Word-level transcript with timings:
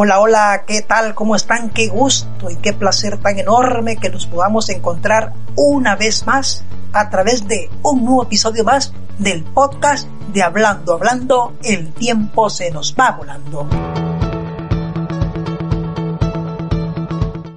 Hola, 0.00 0.20
hola, 0.20 0.62
¿qué 0.64 0.80
tal? 0.80 1.16
¿Cómo 1.16 1.34
están? 1.34 1.70
Qué 1.70 1.88
gusto 1.88 2.48
y 2.48 2.54
qué 2.54 2.72
placer 2.72 3.18
tan 3.18 3.36
enorme 3.36 3.96
que 3.96 4.10
nos 4.10 4.28
podamos 4.28 4.68
encontrar 4.68 5.32
una 5.56 5.96
vez 5.96 6.24
más 6.24 6.62
a 6.92 7.10
través 7.10 7.48
de 7.48 7.68
un 7.82 8.04
nuevo 8.04 8.22
episodio 8.22 8.62
más 8.62 8.92
del 9.18 9.42
podcast 9.42 10.06
de 10.32 10.44
Hablando, 10.44 10.92
Hablando, 10.92 11.54
el 11.64 11.92
tiempo 11.94 12.48
se 12.48 12.70
nos 12.70 12.94
va 12.94 13.10
volando. 13.10 13.68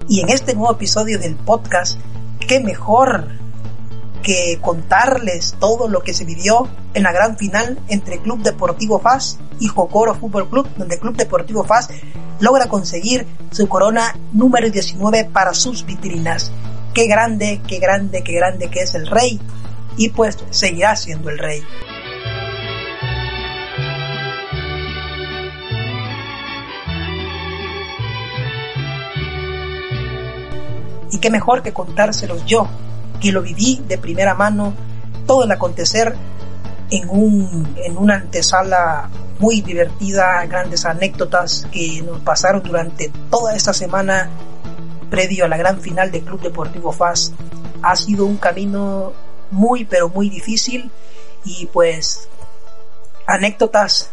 Y 0.07 0.21
en 0.21 0.29
este 0.29 0.55
nuevo 0.55 0.73
episodio 0.73 1.19
del 1.19 1.35
podcast, 1.35 1.99
qué 2.39 2.59
mejor 2.59 3.27
que 4.21 4.59
contarles 4.61 5.55
todo 5.59 5.87
lo 5.87 6.01
que 6.01 6.13
se 6.13 6.25
vivió 6.25 6.67
en 6.93 7.03
la 7.03 7.11
gran 7.11 7.37
final 7.37 7.79
entre 7.87 8.19
Club 8.19 8.41
Deportivo 8.41 8.99
FAS 8.99 9.39
y 9.59 9.67
Jocoro 9.67 10.15
Fútbol 10.15 10.49
Club, 10.49 10.67
donde 10.77 10.99
Club 10.99 11.15
Deportivo 11.15 11.63
FAS 11.63 11.89
logra 12.39 12.67
conseguir 12.67 13.25
su 13.51 13.67
corona 13.67 14.15
número 14.33 14.69
19 14.69 15.25
para 15.25 15.53
sus 15.53 15.85
vitrinas. 15.85 16.51
Qué 16.93 17.07
grande, 17.07 17.61
qué 17.67 17.79
grande, 17.79 18.23
qué 18.23 18.33
grande 18.33 18.69
que 18.69 18.81
es 18.81 18.95
el 18.95 19.07
rey 19.07 19.39
y 19.97 20.09
pues 20.09 20.37
seguirá 20.49 20.95
siendo 20.95 21.29
el 21.29 21.37
rey. 21.37 21.63
Y 31.11 31.17
qué 31.17 31.29
mejor 31.29 31.61
que 31.61 31.73
contárselos 31.73 32.45
yo, 32.45 32.67
que 33.21 33.31
lo 33.31 33.41
viví 33.41 33.81
de 33.87 33.97
primera 33.97 34.33
mano, 34.33 34.73
todo 35.25 35.43
el 35.43 35.51
acontecer 35.51 36.15
en, 36.89 37.09
un, 37.09 37.75
en 37.77 37.97
una 37.97 38.15
antesala 38.15 39.09
muy 39.39 39.61
divertida, 39.61 40.45
grandes 40.45 40.85
anécdotas 40.85 41.67
que 41.71 42.01
nos 42.01 42.19
pasaron 42.19 42.61
durante 42.63 43.11
toda 43.29 43.55
esta 43.55 43.73
semana 43.73 44.29
previo 45.09 45.45
a 45.45 45.47
la 45.47 45.57
gran 45.57 45.79
final 45.79 46.11
del 46.11 46.23
Club 46.23 46.41
Deportivo 46.41 46.91
FAS. 46.91 47.33
Ha 47.81 47.95
sido 47.95 48.25
un 48.25 48.37
camino 48.37 49.13
muy 49.51 49.85
pero 49.85 50.09
muy 50.09 50.29
difícil 50.29 50.91
y 51.43 51.65
pues 51.67 52.27
anécdotas 53.27 54.09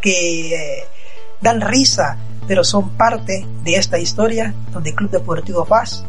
que 0.00 0.54
eh, 0.54 0.84
dan 1.40 1.60
risa 1.60 2.18
pero 2.46 2.64
son 2.64 2.90
parte 2.90 3.46
de 3.62 3.76
esta 3.76 3.98
historia 3.98 4.54
donde 4.72 4.94
Club 4.94 5.10
Deportivo 5.10 5.64
FAS 5.64 6.04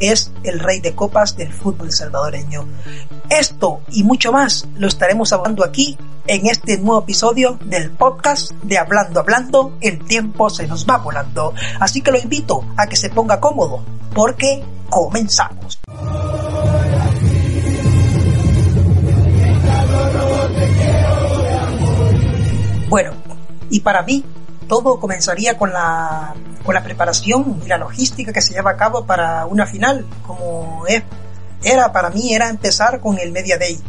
es 0.00 0.32
el 0.44 0.60
rey 0.60 0.80
de 0.80 0.94
copas 0.94 1.36
del 1.36 1.52
fútbol 1.52 1.92
salvadoreño. 1.92 2.66
Esto 3.28 3.80
y 3.90 4.04
mucho 4.04 4.32
más 4.32 4.66
lo 4.76 4.88
estaremos 4.88 5.32
hablando 5.32 5.64
aquí 5.64 5.98
en 6.26 6.46
este 6.46 6.76
nuevo 6.78 7.02
episodio 7.02 7.58
del 7.64 7.90
podcast 7.90 8.52
de 8.62 8.78
Hablando 8.78 9.20
Hablando, 9.20 9.76
el 9.80 10.04
tiempo 10.04 10.50
se 10.50 10.66
nos 10.66 10.86
va 10.86 10.98
volando. 10.98 11.54
Así 11.80 12.02
que 12.02 12.10
lo 12.10 12.18
invito 12.18 12.64
a 12.76 12.86
que 12.86 12.96
se 12.96 13.08
ponga 13.08 13.40
cómodo, 13.40 13.82
porque 14.14 14.62
comenzamos. 14.90 15.78
Bueno, 22.88 23.12
y 23.70 23.80
para 23.80 24.02
mí 24.02 24.24
todo 24.68 25.00
comenzaría 25.00 25.56
con 25.56 25.72
la, 25.72 26.34
con 26.64 26.74
la 26.74 26.82
preparación 26.82 27.60
y 27.64 27.68
la 27.68 27.78
logística 27.78 28.32
que 28.32 28.42
se 28.42 28.54
lleva 28.54 28.72
a 28.72 28.76
cabo 28.76 29.04
para 29.04 29.46
una 29.46 29.66
final, 29.66 30.06
como 30.26 30.84
es, 30.86 31.02
era 31.62 31.90
para 31.92 32.10
mí, 32.10 32.34
era 32.34 32.48
empezar 32.48 33.00
con 33.00 33.18
el 33.18 33.32
Media 33.32 33.58
Day, 33.58 33.80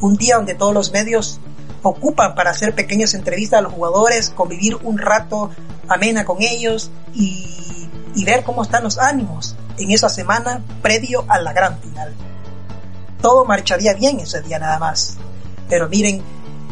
un 0.00 0.16
día 0.16 0.36
donde 0.36 0.54
todos 0.54 0.74
los 0.74 0.92
medios 0.92 1.40
ocupan 1.82 2.34
para 2.34 2.50
hacer 2.50 2.74
pequeñas 2.74 3.14
entrevistas 3.14 3.60
a 3.60 3.62
los 3.62 3.72
jugadores, 3.72 4.30
convivir 4.30 4.76
un 4.82 4.98
rato 4.98 5.50
amena 5.88 6.24
con 6.24 6.42
ellos 6.42 6.90
y, 7.14 7.88
y 8.14 8.24
ver 8.24 8.42
cómo 8.42 8.62
están 8.62 8.82
los 8.82 8.98
ánimos 8.98 9.56
en 9.78 9.90
esa 9.92 10.08
semana 10.08 10.62
previo 10.82 11.24
a 11.28 11.38
la 11.38 11.52
gran 11.52 11.78
final. 11.78 12.14
Todo 13.22 13.44
marcharía 13.44 13.94
bien 13.94 14.20
ese 14.20 14.42
día 14.42 14.58
nada 14.58 14.78
más. 14.78 15.16
Pero 15.68 15.88
miren, 15.88 16.22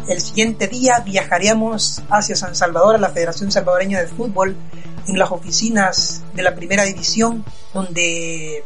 el 0.09 0.21
siguiente 0.21 0.69
día 0.69 1.01
viajaríamos 1.01 2.03
hacia 2.11 2.37
San 2.37 2.55
Salvador, 2.55 2.97
a 2.97 2.99
la 2.99 3.11
Federación 3.11 3.51
Salvadoreña 3.51 4.01
de 4.01 4.07
Fútbol, 4.07 4.57
en 5.07 5.19
las 5.19 5.31
oficinas 5.31 6.23
de 6.35 6.43
la 6.43 6.55
primera 6.55 6.85
división, 6.85 7.45
donde 7.73 8.65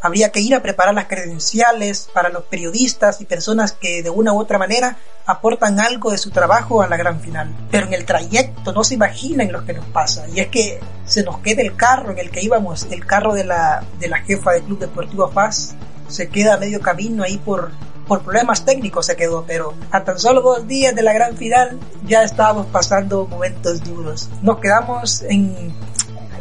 habría 0.00 0.30
que 0.30 0.40
ir 0.40 0.54
a 0.54 0.62
preparar 0.62 0.94
las 0.94 1.06
credenciales 1.06 2.08
para 2.12 2.28
los 2.28 2.44
periodistas 2.44 3.20
y 3.20 3.24
personas 3.24 3.72
que 3.72 4.02
de 4.02 4.10
una 4.10 4.32
u 4.32 4.38
otra 4.38 4.58
manera 4.58 4.96
aportan 5.26 5.80
algo 5.80 6.10
de 6.10 6.18
su 6.18 6.30
trabajo 6.30 6.82
a 6.82 6.88
la 6.88 6.96
gran 6.96 7.20
final. 7.20 7.54
Pero 7.70 7.86
en 7.86 7.94
el 7.94 8.04
trayecto 8.04 8.72
no 8.72 8.84
se 8.84 8.94
imaginan 8.94 9.52
lo 9.52 9.64
que 9.64 9.74
nos 9.74 9.84
pasa. 9.86 10.26
Y 10.28 10.40
es 10.40 10.48
que 10.48 10.80
se 11.04 11.22
nos 11.22 11.38
queda 11.38 11.62
el 11.62 11.74
carro 11.74 12.12
en 12.12 12.18
el 12.18 12.30
que 12.30 12.42
íbamos, 12.42 12.86
el 12.90 13.04
carro 13.04 13.34
de 13.34 13.44
la, 13.44 13.84
de 13.98 14.08
la 14.08 14.18
jefa 14.18 14.52
del 14.52 14.62
Club 14.62 14.78
Deportivo 14.78 15.30
Paz, 15.30 15.74
se 16.08 16.28
queda 16.28 16.54
a 16.54 16.58
medio 16.58 16.80
camino 16.80 17.22
ahí 17.24 17.38
por 17.38 17.70
por 18.08 18.22
problemas 18.22 18.64
técnicos 18.64 19.06
se 19.06 19.16
quedó, 19.16 19.44
pero 19.46 19.74
a 19.90 20.02
tan 20.02 20.18
solo 20.18 20.40
dos 20.40 20.66
días 20.66 20.94
de 20.94 21.02
la 21.02 21.12
gran 21.12 21.36
final 21.36 21.78
ya 22.06 22.22
estábamos 22.22 22.66
pasando 22.66 23.26
momentos 23.26 23.84
duros. 23.84 24.30
Nos 24.42 24.58
quedamos 24.58 25.22
en 25.22 25.72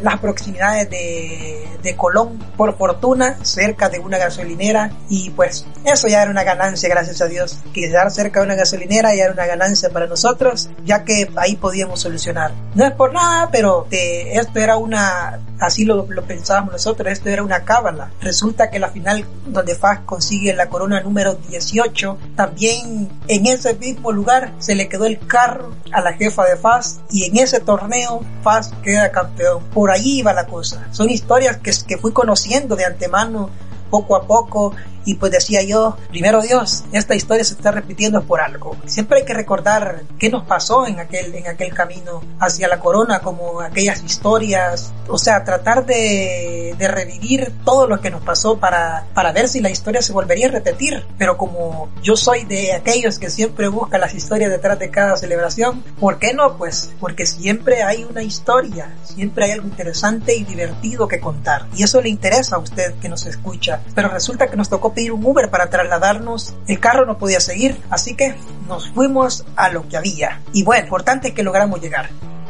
las 0.02 0.20
proximidades 0.20 0.90
de, 0.90 1.96
Colón, 1.96 2.38
por 2.58 2.78
fortuna, 2.78 3.38
cerca 3.44 3.88
de 3.88 4.00
una 4.00 4.18
gasolinera 4.18 4.92
y 5.08 5.30
pues 5.30 5.66
eso 5.86 6.10
ya 6.10 6.22
era 6.22 6.30
una 6.30 6.44
ganancia, 6.44 6.90
gracias 6.90 7.22
a 7.22 7.28
Dios. 7.28 7.60
Quedar 7.74 8.12
cerca 8.12 8.42
de 8.42 8.46
una 8.46 8.56
gasolinera 8.56 9.16
ya 9.16 9.24
era 9.24 9.34
una 9.34 9.46
ganancia 9.46 9.90
para 9.90 10.06
nosotros, 10.06 10.70
ya 10.84 11.06
que 11.06 11.32
ahí 11.38 11.56
podíamos 11.56 12.02
solucionar. 12.02 12.52
No 12.76 12.86
es 12.86 12.92
por 12.92 13.14
nada, 13.14 13.50
pero 13.52 13.88
esto 13.90 14.60
era 14.60 14.76
una, 14.76 15.40
así 15.62 15.86
lo, 15.86 16.06
lo 16.10 16.24
pensábamos 16.24 16.74
nosotros, 16.74 17.10
esto 17.10 17.30
era 17.30 17.42
una 17.42 17.64
cábala. 17.64 18.12
Resulta 18.20 18.70
que 18.70 18.80
la 18.80 18.90
final 18.90 19.26
donde 19.46 19.76
FAS 19.76 20.00
consigue 20.02 20.54
la 20.54 20.68
corona 20.68 21.00
número 21.00 21.36
18, 21.36 22.18
también 22.36 23.10
en 23.30 23.48
ese 23.48 23.76
mismo 23.76 24.12
lugar 24.12 24.52
se 24.60 24.76
le 24.76 24.90
quedó 24.90 25.06
el 25.06 25.20
carro 25.26 25.74
a 25.92 26.02
la 26.02 26.14
jefa 26.14 26.44
de 26.46 26.58
FAS 26.58 27.00
y 27.10 27.26
en 27.26 27.38
ese 27.38 27.60
torneo 27.60 28.22
FAS 28.44 28.74
queda 28.84 29.12
campeón. 29.12 29.64
Ahí 29.92 30.20
iba 30.20 30.34
la 30.34 30.46
cosa. 30.46 30.88
Son 30.92 31.10
historias 31.10 31.58
que, 31.58 31.72
que 31.88 31.98
fui 31.98 32.12
conociendo 32.12 32.76
de 32.76 32.86
antemano 32.86 33.50
poco 33.90 34.16
a 34.16 34.28
poco 34.28 34.74
y 35.08 35.16
pues 35.16 35.32
decía 35.32 35.64
yo, 35.64 35.96
primero 36.10 36.42
Dios, 36.42 36.84
esta 36.92 37.16
historia 37.16 37.46
se 37.46 37.54
está 37.54 37.72
repitiendo 37.72 38.24
por 38.24 38.42
algo. 38.42 38.76
Siempre 38.86 39.20
hay 39.20 39.26
que 39.26 39.34
recordar 39.34 40.04
qué 40.20 40.30
nos 40.30 40.44
pasó 40.44 40.86
en 40.86 41.00
aquel, 41.00 41.34
en 41.34 41.48
aquel 41.48 41.74
camino 41.74 42.22
hacia 42.42 42.68
la 42.68 42.82
corona, 42.82 43.22
como 43.22 43.62
aquellas 43.62 44.04
historias, 44.04 44.92
o 45.08 45.18
sea, 45.18 45.46
tratar 45.46 45.86
de, 45.86 46.76
de 46.78 46.88
revivir 46.90 47.54
todo 47.64 47.88
lo 47.88 48.02
que 48.02 48.10
nos 48.10 48.22
pasó 48.22 48.58
para, 48.58 49.06
para 49.14 49.32
ver 49.32 49.48
si 49.48 49.62
la 49.62 49.70
historia 49.70 50.02
se 50.02 50.12
volvería 50.12 50.50
a 50.50 50.52
repetir. 50.52 51.06
Pero 51.18 51.38
como 51.38 51.88
yo 52.04 52.18
soy 52.18 52.44
de 52.44 52.74
aquellos 52.74 53.18
que 53.18 53.30
siempre 53.30 53.70
buscan 53.70 54.02
las 54.02 54.14
historias 54.14 54.52
detrás 54.52 54.78
de 54.78 54.90
cada 54.90 55.16
celebración, 55.16 55.86
¿por 56.02 56.20
qué 56.20 56.34
no? 56.34 56.58
Pues 56.58 56.92
porque 57.00 57.26
siempre 57.26 57.82
hay 57.82 58.04
una 58.04 58.24
historia, 58.24 58.94
siempre 59.06 59.46
hay 59.46 59.52
algo 59.52 59.68
interesante 59.68 60.36
y 60.36 60.44
divertido 60.44 61.08
que 61.08 61.22
contar. 61.22 61.66
Y 61.78 61.84
eso 61.84 62.02
le 62.02 62.10
interesa 62.10 62.58
a 62.58 62.60
usted 62.60 62.96
que 62.96 63.08
nos 63.08 63.26
escucha. 63.26 63.80
Pero 63.96 64.10
resulta 64.10 64.48
que 64.48 64.58
nos 64.58 64.68
tocó 64.68 64.97
pedir 64.98 65.12
un 65.12 65.24
Uber 65.24 65.52
para 65.52 65.70
trasladarnos. 65.70 66.56
El 66.68 66.80
carro 66.80 67.06
no 67.06 67.20
podía 67.20 67.40
seguir, 67.40 67.80
así 67.92 68.16
que 68.16 68.34
nos 68.68 68.90
fuimos 68.90 69.46
a 69.56 69.70
lo 69.70 69.88
que 69.88 69.96
había. 69.96 70.42
Y 70.54 70.64
bueno, 70.64 70.86
importante 70.86 71.28
es 71.28 71.34
que 71.36 71.44
logramos 71.44 71.80
llegar. 71.80 72.10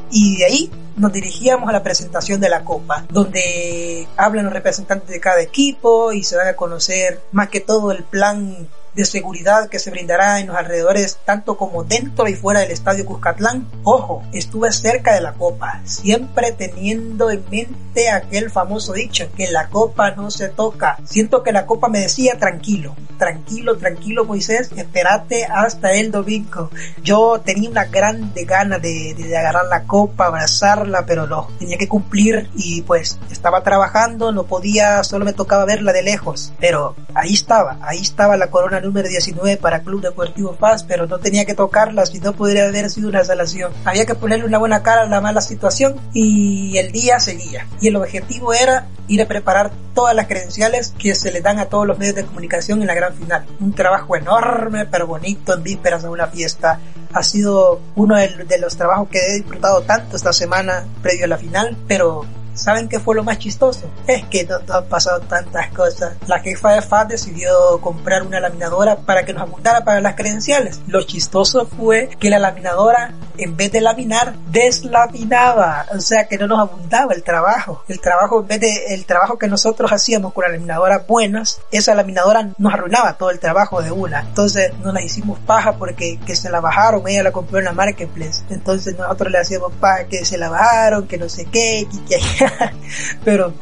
Y 0.10 0.38
de 0.38 0.46
ahí 0.46 0.72
nos 0.96 1.12
dirigíamos 1.12 1.68
a 1.68 1.74
la 1.74 1.84
presentación 1.84 2.40
de 2.40 2.48
la 2.48 2.64
Copa, 2.64 3.06
donde 3.10 4.08
hablan 4.16 4.46
los 4.46 4.54
representantes 4.54 5.10
de 5.10 5.20
cada 5.20 5.42
equipo 5.42 6.14
y 6.14 6.24
se 6.24 6.38
van 6.38 6.48
a 6.48 6.54
conocer 6.54 7.20
más 7.34 7.50
que 7.50 7.60
todo 7.60 7.92
el 7.92 8.06
plan 8.06 8.70
de 8.98 9.06
seguridad 9.06 9.70
que 9.70 9.78
se 9.78 9.92
brindará 9.92 10.40
en 10.40 10.48
los 10.48 10.58
alrededores, 10.58 11.20
tanto 11.24 11.56
como 11.56 11.84
dentro 11.84 12.28
y 12.28 12.34
fuera 12.34 12.62
del 12.62 12.72
estadio 12.72 13.06
Cuscatlán. 13.06 13.68
Ojo, 13.84 14.24
estuve 14.34 14.72
cerca 14.72 15.14
de 15.14 15.22
la 15.22 15.34
copa, 15.34 15.82
siempre 15.86 16.52
teniendo 16.52 17.30
en 17.30 17.44
mente 17.50 18.10
aquel 18.10 18.50
famoso 18.50 18.94
dicho, 18.94 19.30
que 19.38 19.52
la 19.52 19.70
copa 19.70 20.12
no 20.12 20.32
se 20.32 20.50
toca. 20.50 20.98
Siento 21.06 21.44
que 21.44 21.52
la 21.52 21.68
copa 21.68 21.90
me 21.90 22.00
decía 22.00 22.40
tranquilo, 22.40 22.96
tranquilo, 23.20 23.78
tranquilo 23.78 24.26
Moisés, 24.26 24.72
espérate 24.76 25.46
hasta 25.46 25.94
el 25.94 26.10
domingo. 26.10 26.72
Yo 27.04 27.40
tenía 27.46 27.70
una 27.70 27.86
grande 27.86 28.46
gana 28.46 28.80
de, 28.80 29.14
de 29.14 29.38
agarrar 29.38 29.66
la 29.66 29.84
copa, 29.84 30.26
abrazarla, 30.26 31.06
pero 31.06 31.28
no, 31.28 31.50
tenía 31.60 31.78
que 31.78 31.88
cumplir 31.88 32.50
y 32.56 32.82
pues 32.82 33.20
estaba 33.30 33.62
trabajando, 33.62 34.32
no 34.32 34.46
podía, 34.46 35.04
solo 35.04 35.24
me 35.24 35.34
tocaba 35.34 35.66
verla 35.66 35.94
de 35.94 36.02
lejos, 36.02 36.52
pero 36.60 36.96
ahí 37.14 37.34
estaba, 37.34 37.78
ahí 37.82 38.02
estaba 38.02 38.38
la 38.38 38.50
corona 38.50 38.80
número 38.88 39.08
19 39.08 39.58
para 39.58 39.82
Club 39.82 40.02
Deportivo 40.02 40.54
Paz, 40.56 40.84
pero 40.84 41.08
no 41.08 41.20
tenía 41.20 41.46
que 41.46 41.54
tocarla, 41.54 42.06
si 42.06 42.20
no 42.20 42.34
podría 42.34 42.68
haber 42.68 42.90
sido 42.90 43.10
una 43.10 43.24
salación. 43.24 43.72
Había 43.86 44.06
que 44.06 44.16
ponerle 44.16 44.46
una 44.46 44.58
buena 44.58 44.82
cara 44.82 45.04
a 45.04 45.06
la 45.06 45.22
mala 45.22 45.42
situación 45.42 45.96
y 46.14 46.78
el 46.78 46.92
día 46.92 47.20
seguía. 47.20 47.68
Y 47.82 47.90
el 47.90 47.98
objetivo 47.98 48.54
era 48.54 48.88
ir 49.08 49.22
a 49.22 49.28
preparar 49.28 49.72
todas 49.94 50.16
las 50.16 50.28
credenciales 50.28 50.94
que 50.98 51.16
se 51.16 51.32
le 51.32 51.42
dan 51.42 51.60
a 51.60 51.66
todos 51.66 51.86
los 51.86 51.98
medios 51.98 52.16
de 52.16 52.26
comunicación 52.26 52.82
en 52.82 52.88
la 52.88 52.96
gran 52.96 53.14
final. 53.14 53.46
Un 53.60 53.74
trabajo 53.74 54.16
enorme, 54.16 54.86
pero 54.86 55.08
bonito 55.08 55.54
en 55.54 55.64
vísperas 55.64 56.04
de 56.04 56.10
una 56.10 56.28
fiesta. 56.28 56.80
Ha 57.14 57.24
sido 57.24 57.80
uno 57.96 58.16
de 58.16 58.60
los 58.60 58.78
trabajos 58.78 59.10
que 59.10 59.20
he 59.20 59.34
disfrutado 59.36 59.82
tanto 59.82 60.16
esta 60.16 60.34
semana 60.34 60.86
previo 61.02 61.26
a 61.26 61.30
la 61.30 61.38
final, 61.38 61.78
pero 61.88 62.26
¿Saben 62.58 62.90
qué 62.90 63.00
fue 63.00 63.16
lo 63.16 63.24
más 63.24 63.38
chistoso? 63.40 63.90
Es 64.08 64.26
que 64.26 64.46
no, 64.46 64.58
han 64.74 64.86
pasado 64.86 65.20
tantas 65.22 65.70
cosas. 65.72 66.16
La 66.28 66.40
jefa 66.40 66.74
de 66.74 66.82
FAD 66.82 67.08
decidió 67.08 67.80
comprar 67.82 68.24
una 68.24 68.40
laminadora 68.40 68.96
para 68.98 69.24
que 69.26 69.34
nos 69.34 69.44
apuntara 69.44 69.84
para 69.84 70.02
las 70.02 70.16
credenciales. 70.16 70.82
Lo 70.88 71.04
chistoso 71.04 71.68
fue 71.68 72.10
que 72.20 72.30
la 72.30 72.40
laminadora, 72.40 73.14
en 73.38 73.56
vez 73.58 73.72
de 73.72 73.82
laminar, 73.82 74.34
deslaminaba. 74.50 75.86
O 75.94 76.00
sea 76.00 76.28
que 76.28 76.38
no 76.38 76.48
nos 76.48 76.60
abundaba 76.60 77.14
el 77.14 77.24
trabajo. 77.24 77.84
El 77.88 78.00
trabajo, 78.00 78.42
en 78.42 78.48
vez 78.48 78.62
de 78.62 78.86
el 78.96 79.06
trabajo 79.06 79.38
que 79.38 79.48
nosotros 79.48 79.92
hacíamos 79.92 80.34
con 80.34 80.44
las 80.44 80.54
laminadoras 80.54 81.06
buenas, 81.06 81.62
esa 81.72 81.94
laminadora 81.94 82.50
nos 82.58 82.74
arruinaba 82.74 83.18
todo 83.18 83.30
el 83.30 83.40
trabajo 83.40 83.82
de 83.82 83.92
una. 83.92 84.22
Entonces 84.22 84.74
no 84.84 84.92
la 84.92 85.02
hicimos 85.02 85.38
paja 85.40 85.74
porque 85.74 86.20
que 86.26 86.36
se 86.36 86.50
la 86.50 86.60
bajaron, 86.60 87.08
ella 87.08 87.24
la 87.24 87.32
compró 87.32 87.60
en 87.60 87.66
la 87.66 87.74
marketplace. 87.74 88.44
Entonces 88.50 88.98
nosotros 88.98 89.32
le 89.32 89.40
hacíamos 89.40 89.74
paja 89.74 90.06
que 90.06 90.26
se 90.26 90.38
la 90.38 90.50
bajaron, 90.50 91.08
que 91.08 91.18
no 91.18 91.30
sé 91.30 91.46
qué, 91.46 91.88
que, 92.08 92.18
que 92.18 92.47
Pero 93.26 93.54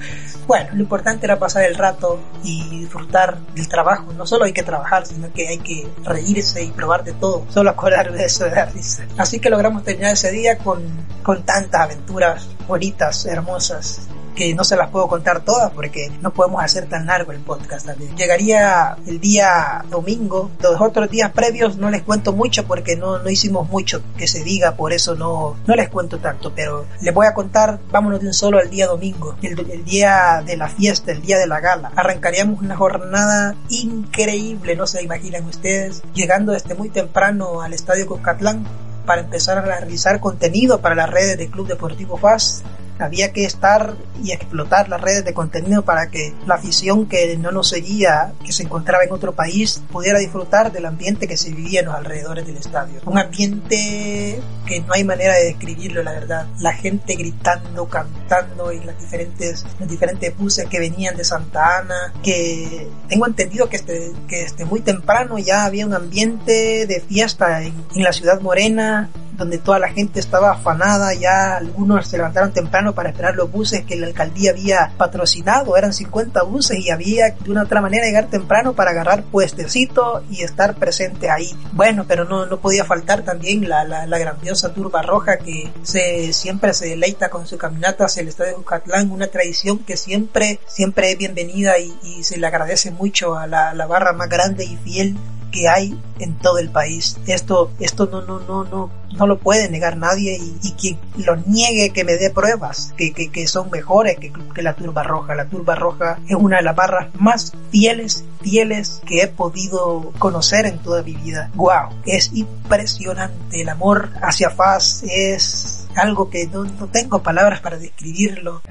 bueno, 0.48 0.70
lo 0.74 0.82
importante 0.82 1.26
era 1.26 1.40
pasar 1.40 1.64
el 1.64 1.76
rato 1.76 2.20
y 2.44 2.70
disfrutar 2.70 3.38
del 3.56 3.68
trabajo. 3.68 4.14
No 4.14 4.26
solo 4.26 4.46
hay 4.46 4.54
que 4.54 4.64
trabajar, 4.64 5.06
sino 5.06 5.32
que 5.34 5.48
hay 5.48 5.58
que 5.58 5.88
reírse 6.04 6.64
y 6.64 6.72
probar 6.72 7.04
de 7.04 7.14
todo. 7.14 7.46
Solo 7.50 7.72
acordarme 7.72 8.18
de 8.18 8.26
eso 8.26 8.46
de 8.46 8.52
la 8.52 8.66
risa. 8.66 9.06
Así 9.18 9.40
que 9.40 9.50
logramos 9.50 9.84
terminar 9.84 10.14
ese 10.14 10.32
día 10.32 10.58
con, 10.58 10.84
con 11.24 11.44
tantas 11.44 11.82
aventuras 11.82 12.48
bonitas, 12.68 13.26
hermosas 13.26 14.08
que 14.36 14.54
no 14.54 14.64
se 14.64 14.76
las 14.76 14.90
puedo 14.90 15.08
contar 15.08 15.44
todas 15.44 15.72
porque 15.72 16.12
no 16.22 16.32
podemos 16.32 16.64
hacer 16.64 16.88
tan 16.88 17.06
largo 17.06 17.32
el 17.32 17.40
podcast 17.40 17.86
también. 17.88 18.16
Llegaría 18.16 18.98
el 19.08 19.20
día 19.20 19.84
domingo, 19.90 20.52
los 20.62 20.80
otros 20.80 21.10
días 21.10 21.32
previos 21.32 21.78
no 21.78 21.90
les 21.90 22.04
cuento 22.04 22.34
mucho 22.34 22.66
porque 22.66 22.96
no, 22.96 23.20
no 23.20 23.30
hicimos 23.30 23.70
mucho 23.70 24.02
que 24.18 24.28
se 24.28 24.44
diga, 24.44 24.76
por 24.76 24.94
eso 24.94 25.16
no, 25.16 25.56
no 25.66 25.76
les 25.76 25.90
cuento 25.90 26.20
tanto, 26.20 26.54
pero 26.54 26.86
les 27.02 27.14
voy 27.14 27.28
a 27.28 27.34
contar, 27.34 27.80
vámonos 27.92 28.22
de 28.22 28.28
un 28.28 28.34
solo 28.34 28.60
al 28.60 28.70
día 28.70 28.88
domingo, 28.88 29.36
el, 29.42 29.86
día 29.86 30.44
de 30.46 30.58
la 30.58 30.68
fiesta, 30.68 31.12
el 31.12 31.22
día 31.22 31.40
de 31.40 31.48
la 31.48 31.60
gala. 31.60 31.92
Arrancaríamos 31.96 32.62
una 32.62 32.76
jornada 32.76 33.56
increíble, 33.70 34.76
no 34.76 34.88
se 34.88 35.02
imaginan 35.02 35.46
ustedes, 35.46 36.04
llegando 36.14 36.52
desde 36.52 36.76
muy 36.76 36.90
temprano 36.90 37.62
al 37.62 37.74
estadio 37.74 38.08
Cuscatlán 38.08 38.66
para 39.06 39.22
empezar 39.22 39.58
a 39.58 39.62
realizar 39.62 40.20
contenido 40.20 40.82
para 40.82 40.96
las 40.96 41.10
redes 41.10 41.38
del 41.38 41.50
Club 41.50 41.68
Deportivo 41.68 42.18
FAS 42.18 42.64
había 43.00 43.32
que 43.32 43.46
estar 43.46 43.96
y 44.24 44.32
explotar 44.32 44.90
las 44.90 45.02
redes 45.02 45.26
de 45.26 45.34
contenido 45.34 45.84
para 45.84 46.10
que 46.10 46.34
la 46.46 46.56
afición 46.56 47.08
que 47.08 47.38
no 47.38 47.52
nos 47.52 47.70
seguía, 47.70 48.34
que 48.44 48.52
se 48.52 48.64
encontraba 48.64 49.04
en 49.04 49.12
otro 49.12 49.34
país, 49.34 49.82
pudiera 49.92 50.20
disfrutar 50.20 50.72
del 50.72 50.86
ambiente 50.86 51.28
que 51.28 51.38
se 51.38 51.52
vivía 51.52 51.82
en 51.82 51.88
los 51.88 51.96
alrededores 51.96 52.46
del 52.46 52.58
estadio. 52.58 53.02
Un 53.06 53.18
ambiente 53.18 54.42
que 54.66 54.82
no 54.82 54.94
hay 54.94 55.04
manera 55.04 55.36
de 55.36 55.46
describirlo, 55.46 56.04
la 56.04 56.12
verdad. 56.12 56.48
La 56.60 56.74
gente 56.74 57.16
gritando, 57.16 57.88
cantando 57.88 58.72
en 58.72 58.86
las 58.86 59.00
diferentes, 59.00 59.66
los 59.80 59.90
diferentes 59.90 60.38
buses 60.38 60.68
que 60.68 60.80
venían 60.80 61.16
de 61.16 61.24
Santa 61.24 61.80
Ana, 61.80 62.14
que 62.24 62.88
tengo 63.08 63.28
entendido 63.28 63.70
que 63.70 63.80
desde, 63.80 64.14
que 64.28 64.44
desde 64.44 64.66
muy 64.66 64.82
temprano 64.82 65.38
ya 65.38 65.66
había 65.66 65.86
un 65.86 65.94
ambiente 65.94 66.86
de 66.88 67.02
fiesta 67.02 67.62
en 67.62 67.74
la 67.96 68.14
ciudad 68.14 68.42
morena, 68.42 69.10
donde 69.38 69.58
toda 69.58 69.80
la 69.80 69.90
gente 69.90 70.20
estaba 70.20 70.52
afanada, 70.52 71.14
ya 71.14 71.58
algunos 71.58 72.08
se 72.08 72.18
levantaron 72.18 72.52
temprano 72.52 72.94
para 72.94 73.10
esperar 73.10 73.36
los 73.36 73.52
buses 73.52 73.84
que 73.86 73.96
la 73.96 74.08
alcaldía 74.08 74.52
había 74.52 74.92
patrocinado, 74.98 75.78
eran 75.78 75.94
50 75.94 76.44
buses 76.44 76.80
y 76.80 76.90
había 76.90 77.32
de 77.32 77.52
una 77.52 77.64
otra 77.64 77.82
manera 77.82 78.06
llegar 78.06 78.30
temprano 78.30 78.74
para 78.74 78.92
agarrar 78.92 79.24
puestecito 79.24 80.24
y 80.30 80.44
estar 80.44 80.76
presente 80.76 81.30
ahí. 81.30 81.52
Bueno, 81.74 82.06
pero 82.08 82.26
no, 82.26 82.46
no 82.46 82.58
podía 82.60 82.86
faltar 82.86 83.24
también 83.24 83.68
la, 83.68 83.84
la, 83.84 84.06
la 84.06 84.18
grandiosa 84.18 84.74
turba 84.74 85.02
roja 85.02 85.38
que 85.38 85.72
se, 85.84 86.34
siempre 86.34 86.74
se 86.74 86.88
deleita 86.88 87.30
con 87.30 87.48
su 87.48 87.58
caminata 87.58 88.06
hacia 88.06 88.22
el 88.22 88.30
estadio 88.30 88.52
de 88.52 88.58
Jucatlán, 88.58 89.12
una 89.12 89.28
tradición 89.28 89.80
que 89.80 89.98
siempre, 89.98 90.60
siempre 90.68 91.12
es 91.12 91.18
bienvenida 91.18 91.78
y, 91.80 91.94
y 92.04 92.24
se 92.24 92.38
le 92.38 92.48
agradece 92.48 92.92
mucho 92.92 93.36
a 93.36 93.48
la, 93.48 93.74
la 93.74 93.86
barra 93.86 94.14
más 94.14 94.30
grande 94.30 94.66
y 94.66 94.76
fiel 94.78 95.18
que 95.56 95.70
hay 95.70 95.98
en 96.20 96.38
todo 96.38 96.60
el 96.60 96.70
país. 96.70 97.18
Esto, 97.28 97.72
esto 97.80 98.08
no, 98.12 98.22
no, 98.22 98.42
no, 98.42 98.66
no, 98.66 98.92
no 99.18 99.28
lo 99.28 99.40
puede 99.40 99.70
negar 99.70 99.96
nadie 99.96 100.38
y, 100.38 100.60
y 100.62 100.72
quien 100.74 101.00
lo 101.26 101.38
niegue 101.38 101.92
que 101.92 102.04
me 102.04 102.18
dé 102.18 102.30
pruebas 102.30 102.94
que, 102.98 103.14
que, 103.14 103.32
que 103.32 103.48
son 103.48 103.72
mejores 103.72 104.20
que, 104.20 104.34
que, 104.54 104.62
la 104.62 104.74
turba 104.74 105.04
roja. 105.04 105.34
La 105.34 105.46
turba 105.46 105.76
roja 105.76 106.20
es 106.28 106.36
una 106.36 106.58
de 106.58 106.64
las 106.64 106.76
barras 106.76 107.08
más 107.18 107.54
fieles, 107.72 108.26
fieles 108.42 109.02
que 109.06 109.22
he 109.22 109.28
podido 109.28 110.12
conocer 110.20 110.66
en 110.66 110.78
toda 110.80 111.04
mi 111.04 111.14
vida. 111.14 111.50
Wow, 111.56 112.02
es 112.06 112.34
impresionante. 112.34 113.62
El 113.62 113.70
amor 113.70 114.10
hacia 114.22 114.50
Faz 114.50 115.04
es 115.04 115.88
algo 115.96 116.30
que 116.30 116.48
no, 116.48 116.66
no 116.66 116.88
tengo 116.88 117.24
palabras 117.24 117.62
para 117.62 117.78
describirlo. 117.78 118.62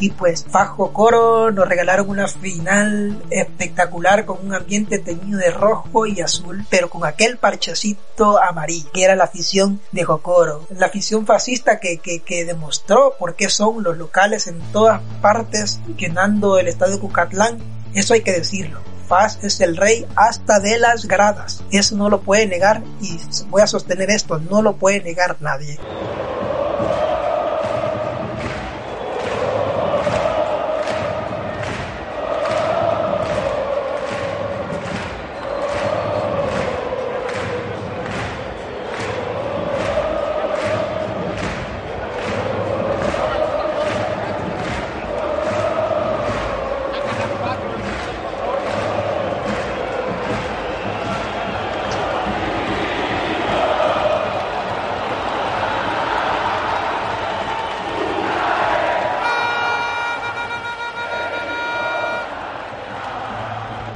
Y 0.00 0.10
pues 0.10 0.46
bajo 0.50 0.92
coro 0.92 1.50
nos 1.50 1.68
regalaron 1.68 2.08
una 2.08 2.26
final 2.26 3.22
espectacular 3.30 4.24
con 4.24 4.44
un 4.44 4.54
ambiente 4.54 4.98
teñido 4.98 5.38
de 5.38 5.50
rojo 5.50 6.06
y 6.06 6.20
azul, 6.20 6.64
pero 6.70 6.88
con 6.88 7.04
aquel 7.04 7.36
parchecito 7.36 8.42
amarillo, 8.42 8.90
que 8.92 9.04
era 9.04 9.14
la 9.14 9.24
afición 9.24 9.80
de 9.92 10.04
Jocoro, 10.04 10.66
la 10.70 10.86
afición 10.86 11.26
fascista 11.26 11.78
que, 11.78 11.98
que, 11.98 12.20
que 12.20 12.46
demostró 12.46 13.14
por 13.18 13.36
qué 13.36 13.50
son 13.50 13.82
los 13.82 13.98
locales 13.98 14.46
en 14.46 14.58
todas 14.72 15.02
partes 15.20 15.80
llenando 15.98 16.58
el 16.58 16.68
estadio 16.68 16.98
Cucatlán, 16.98 17.58
eso 17.94 18.14
hay 18.14 18.22
que 18.22 18.32
decirlo. 18.32 18.80
Paz 19.08 19.40
es 19.42 19.60
el 19.60 19.76
rey 19.76 20.06
hasta 20.14 20.60
de 20.60 20.78
las 20.78 21.06
gradas. 21.06 21.64
Eso 21.72 21.96
no 21.96 22.08
lo 22.08 22.20
puede 22.20 22.46
negar 22.46 22.82
y 23.00 23.18
voy 23.48 23.60
a 23.60 23.66
sostener 23.66 24.08
esto, 24.08 24.38
no 24.38 24.62
lo 24.62 24.76
puede 24.76 25.02
negar 25.02 25.36
nadie. 25.40 25.78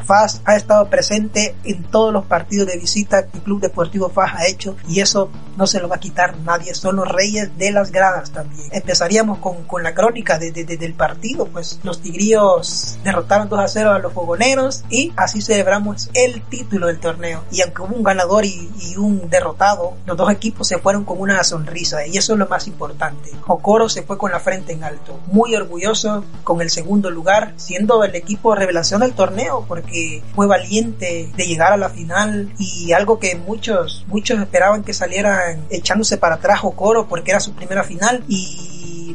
FAS 0.05 0.43
ha 0.45 0.57
estado 0.57 0.89
presente 0.89 1.55
en 1.65 1.83
todos 1.85 2.13
los 2.13 2.27
partidos 2.27 2.67
de 2.67 2.79
visita 2.79 3.27
que 3.27 3.39
el 3.39 3.45
Club 3.45 3.61
Deportivo 3.61 4.09
FAS 4.09 4.35
ha 4.35 4.47
hecho 4.47 4.77
y 4.89 5.01
eso 5.01 5.31
no 5.57 5.67
se 5.67 5.81
lo 5.81 5.89
va 5.89 5.97
a 5.97 6.01
quitar 6.01 6.39
nadie, 6.39 6.75
son 6.75 6.97
los 6.97 7.09
reyes 7.09 7.57
de 7.59 7.71
las 7.71 7.91
gradas 7.91 8.31
también. 8.33 8.69
Empezaríamos 8.73 9.39
con, 9.39 9.65
con 9.65 9.83
la 9.83 9.95
crónica 9.95 10.39
de, 10.39 10.53
de, 10.53 10.65
del 10.65 10.95
partido, 10.95 11.47
pues 11.47 11.81
los 11.83 12.01
tigríos 12.01 12.99
derrotaron 13.03 13.49
2 13.49 13.59
a 13.59 13.69
0 13.69 13.91
a 13.93 13.99
los 13.99 14.13
fogoneros 14.13 14.85
y 14.91 15.13
así 15.17 15.41
celebramos 15.41 16.11
el 16.15 16.43
título 16.43 16.87
del 16.87 16.99
torneo. 16.99 17.45
Y 17.51 17.63
aunque 17.63 17.83
hubo 17.83 17.95
un 17.95 18.03
ganador 18.03 18.45
y, 18.45 18.71
y 18.81 18.97
un 18.97 19.29
derrotado, 19.31 19.95
los 20.07 20.17
dos 20.17 20.31
equipos 20.31 20.69
se 20.69 20.79
fueron 20.79 21.05
con 21.05 21.21
una 21.21 21.43
sonrisa 21.45 22.07
y 22.07 22.17
eso 22.17 22.33
es 22.33 22.39
lo 22.39 22.49
más 22.49 22.67
importante. 22.67 23.31
Jocoro 23.43 23.89
se 23.89 24.03
fue 24.03 24.19
con 24.19 24.33
la 24.33 24.41
frente 24.41 24.73
en 24.73 24.85
alto, 24.85 25.19
muy 25.27 25.55
orgulloso 25.55 26.25
con 26.43 26.61
el 26.61 26.71
segundo 26.71 27.11
lugar, 27.11 27.53
siendo 27.57 28.05
el 28.05 28.15
equipo 28.15 28.55
revelación 28.55 29.01
del 29.01 29.13
torneo 29.13 29.65
porque 29.67 30.23
fue 30.35 30.47
valiente 30.47 31.31
de 31.37 31.47
llegar 31.47 31.73
a 31.73 31.77
la 31.77 31.89
final 31.89 32.53
y 32.59 32.93
algo 32.93 33.19
que 33.19 33.37
muchos 33.37 34.05
muchos 34.09 34.41
esperaban 34.41 34.83
que 34.83 34.95
salieran 34.95 35.44
echándose 35.71 36.19
para 36.19 36.37
atrás 36.37 36.61
Jocoro 36.61 37.07
porque 37.09 37.31
era 37.31 37.41
su 37.41 37.53
primera 37.55 37.85
final 37.85 38.25
y 38.29 38.74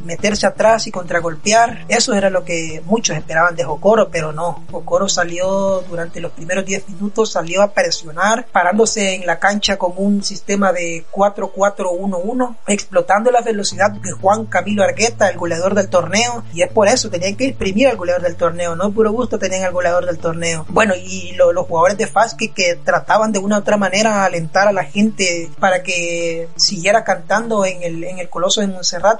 meterse 0.09 0.47
atrás 0.47 0.87
y 0.87 0.91
contragolpear. 0.91 1.85
Eso 1.87 2.15
era 2.15 2.31
lo 2.31 2.43
que 2.43 2.81
muchos 2.85 3.15
esperaban 3.15 3.55
de 3.55 3.63
Jocoro, 3.63 4.09
pero 4.09 4.31
no. 4.31 4.65
Jocoro 4.71 5.07
salió 5.07 5.81
durante 5.87 6.19
los 6.19 6.31
primeros 6.31 6.65
10 6.65 6.89
minutos, 6.89 7.31
salió 7.31 7.61
a 7.61 7.71
presionar, 7.71 8.47
parándose 8.51 9.13
en 9.13 9.27
la 9.27 9.37
cancha 9.37 9.77
con 9.77 9.93
un 9.97 10.23
sistema 10.23 10.73
de 10.73 11.05
4-4-1-1, 11.11 12.55
explotando 12.67 13.29
la 13.29 13.41
velocidad 13.41 13.91
de 13.91 14.11
Juan 14.13 14.45
Camilo 14.45 14.83
Argueta, 14.83 15.29
el 15.29 15.37
goleador 15.37 15.75
del 15.75 15.89
torneo, 15.89 16.43
y 16.53 16.63
es 16.63 16.71
por 16.71 16.87
eso, 16.87 17.11
tenían 17.11 17.35
que 17.35 17.45
imprimir 17.45 17.87
al 17.87 17.97
goleador 17.97 18.23
del 18.23 18.35
torneo, 18.35 18.75
no 18.75 18.91
puro 18.91 19.11
gusto 19.11 19.37
tenían 19.37 19.63
al 19.63 19.73
goleador 19.73 20.07
del 20.07 20.17
torneo. 20.17 20.65
Bueno, 20.69 20.95
y 20.95 21.33
los 21.35 21.67
jugadores 21.67 21.97
de 21.97 22.07
Fasque 22.07 22.51
que 22.51 22.79
trataban 22.83 23.31
de 23.31 23.37
una 23.37 23.57
u 23.57 23.59
otra 23.59 23.77
manera 23.77 24.25
alentar 24.25 24.67
a 24.67 24.73
la 24.73 24.85
gente 24.85 25.51
para 25.59 25.83
que 25.83 26.49
siguiera 26.55 27.03
cantando 27.03 27.65
en 27.65 27.83
el, 27.83 28.03
en 28.03 28.17
el 28.17 28.29
Coloso 28.29 28.61
de 28.61 28.67
Montserrat. 28.67 29.19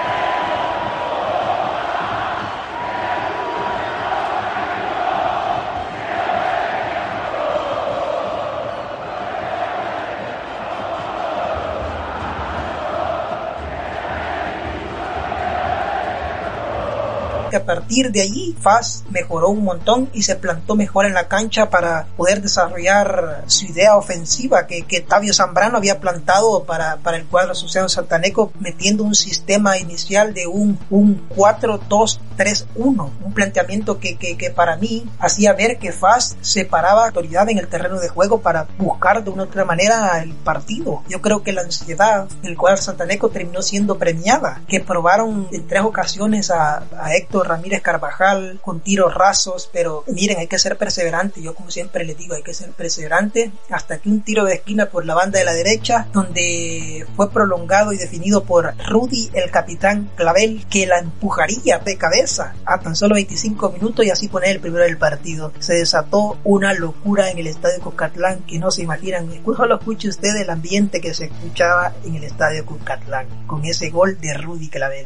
que 17.51 17.57
a 17.57 17.65
partir 17.65 18.11
de 18.11 18.21
allí 18.21 18.55
Faz 18.59 19.03
mejoró 19.09 19.49
un 19.49 19.63
montón 19.63 20.09
y 20.13 20.23
se 20.23 20.37
plantó 20.37 20.75
mejor 20.75 21.05
en 21.05 21.13
la 21.13 21.27
cancha 21.27 21.69
para 21.69 22.07
poder 22.15 22.41
desarrollar 22.41 23.43
su 23.47 23.65
idea 23.65 23.97
ofensiva 23.97 24.65
que, 24.67 24.83
que 24.83 25.01
Tavio 25.01 25.33
Zambrano 25.33 25.77
había 25.77 25.99
plantado 25.99 26.63
para, 26.63 26.97
para 26.97 27.17
el 27.17 27.25
cuadro 27.25 27.51
asociado 27.51 27.89
Santaneco 27.89 28.53
metiendo 28.59 29.03
un 29.03 29.15
sistema 29.15 29.77
inicial 29.77 30.33
de 30.33 30.47
un, 30.47 30.79
un 30.89 31.27
4-2-3-1 31.35 33.09
un 33.21 33.33
planteamiento 33.33 33.99
que, 33.99 34.15
que, 34.15 34.37
que, 34.37 34.49
para 34.49 34.77
mí 34.77 35.05
hacía 35.19 35.53
ver 35.53 35.77
que 35.77 35.91
Faz 35.91 36.37
separaba 36.39 37.07
autoridad 37.07 37.49
en 37.49 37.57
el 37.57 37.67
terreno 37.67 37.99
de 37.99 38.07
juego 38.07 38.39
para 38.41 38.67
buscar 38.77 39.23
de 39.23 39.29
una 39.29 39.43
otra 39.43 39.65
manera 39.65 40.21
el 40.23 40.31
partido. 40.33 41.03
Yo 41.09 41.21
creo 41.21 41.43
que 41.43 41.51
la 41.51 41.61
ansiedad 41.61 42.29
del 42.41 42.57
cuadro 42.57 42.81
santaneco 42.81 43.29
terminó 43.29 43.61
siendo 43.61 43.97
premiada 43.97 44.61
que 44.67 44.79
probaron 44.79 45.47
en 45.51 45.67
tres 45.67 45.81
ocasiones 45.81 46.49
a, 46.49 46.83
a 46.97 47.13
Héctor 47.13 47.40
Ramírez 47.43 47.81
Carvajal 47.81 48.59
con 48.61 48.79
tiros 48.79 49.13
rasos, 49.13 49.69
pero 49.71 50.03
miren, 50.07 50.39
hay 50.39 50.47
que 50.47 50.59
ser 50.59 50.77
perseverante. 50.77 51.41
Yo 51.41 51.53
como 51.53 51.71
siempre 51.71 52.05
les 52.05 52.17
digo, 52.17 52.35
hay 52.35 52.43
que 52.43 52.53
ser 52.53 52.71
perseverante 52.71 53.51
hasta 53.69 53.99
que 53.99 54.09
un 54.09 54.21
tiro 54.21 54.45
de 54.45 54.55
esquina 54.55 54.87
por 54.87 55.05
la 55.05 55.15
banda 55.15 55.39
de 55.39 55.45
la 55.45 55.53
derecha, 55.53 56.07
donde 56.13 57.05
fue 57.15 57.31
prolongado 57.31 57.93
y 57.93 57.97
definido 57.97 58.43
por 58.43 58.73
Rudy, 58.87 59.29
el 59.33 59.51
capitán 59.51 60.09
Clavel, 60.15 60.65
que 60.69 60.87
la 60.87 60.99
empujaría 60.99 61.79
de 61.79 61.97
cabeza 61.97 62.53
a 62.65 62.79
tan 62.79 62.95
solo 62.95 63.15
25 63.15 63.71
minutos 63.71 64.05
y 64.05 64.09
así 64.09 64.27
poner 64.27 64.51
el 64.51 64.59
primero 64.59 64.83
del 64.83 64.97
partido. 64.97 65.51
Se 65.59 65.73
desató 65.73 66.37
una 66.43 66.73
locura 66.73 67.29
en 67.29 67.39
el 67.39 67.47
estadio 67.47 67.81
Cuscatlán 67.81 68.39
que 68.43 68.59
no 68.59 68.71
se 68.71 68.83
imaginan. 68.83 69.29
Solo 69.45 69.75
escuche 69.75 70.09
usted 70.09 70.35
el 70.35 70.49
ambiente 70.49 71.01
que 71.01 71.13
se 71.13 71.25
escuchaba 71.25 71.93
en 72.05 72.15
el 72.15 72.23
estadio 72.23 72.65
Cuscatlán 72.65 73.27
con 73.47 73.65
ese 73.65 73.89
gol 73.89 74.19
de 74.19 74.33
Rudy 74.33 74.69
Clavel. 74.69 75.05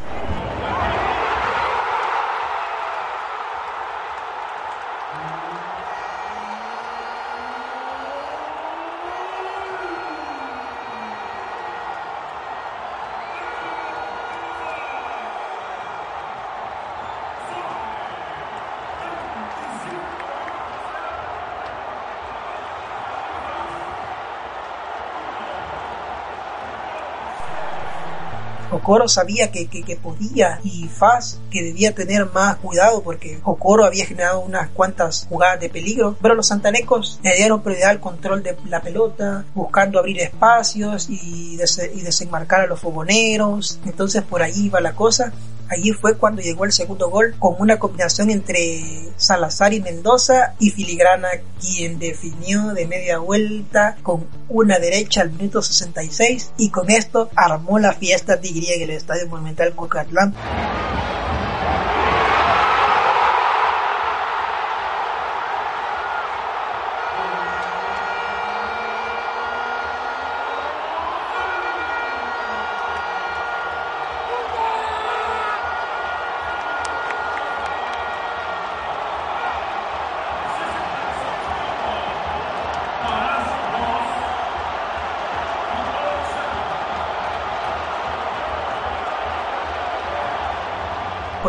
Okoro 28.75 29.07
sabía 29.07 29.51
que, 29.51 29.67
que, 29.67 29.95
podía 29.95 30.59
y 30.63 30.89
Faz 30.89 31.39
que 31.49 31.63
debía 31.63 31.95
tener 31.95 32.25
más 32.27 32.57
cuidado 32.57 33.01
porque 33.01 33.39
Okoro 33.43 33.85
había 33.85 34.05
generado 34.05 34.41
unas 34.41 34.69
cuantas 34.69 35.27
jugadas 35.29 35.61
de 35.61 35.69
peligro, 35.69 36.17
pero 36.21 36.35
los 36.35 36.47
santanecos 36.47 37.19
le 37.23 37.35
dieron 37.37 37.61
prioridad 37.61 37.91
al 37.91 37.99
control 38.01 38.43
de 38.43 38.57
la 38.67 38.81
pelota, 38.81 39.45
buscando 39.55 39.97
abrir 39.97 40.19
espacios 40.19 41.07
y, 41.09 41.55
des 41.55 41.89
y 41.93 42.01
desenmarcar 42.01 42.61
a 42.61 42.67
los 42.67 42.79
fogoneros. 42.79 43.79
Entonces 43.85 44.23
por 44.23 44.41
ahí 44.41 44.65
iba 44.65 44.81
la 44.81 44.93
cosa 44.93 45.31
Allí 45.69 45.91
fue 45.93 46.17
cuando 46.17 46.41
llegó 46.41 46.65
el 46.65 46.71
segundo 46.71 47.09
gol 47.09 47.35
con 47.39 47.55
una 47.59 47.79
combinación 47.79 48.29
entre 48.29 49.09
Salazar 49.17 49.73
y 49.73 49.81
Mendoza 49.81 50.53
y 50.59 50.69
Filigrana 50.69 51.29
quien 51.59 51.97
definió 51.97 52.73
de 52.73 52.85
media 52.85 53.17
vuelta 53.17 53.97
con 54.03 54.27
una 54.47 54.77
derecha 54.77 55.21
al 55.21 55.31
minuto 55.31 55.61
66 55.61 56.51
y 56.57 56.69
con 56.69 56.91
esto 56.91 57.29
armó 57.35 57.79
la 57.79 57.93
fiesta 57.93 58.39
tigría 58.39 58.75
en 58.75 58.83
el 58.83 58.89
Estadio 58.91 59.27
Monumental 59.27 59.73
Cocatlán. 59.75 60.35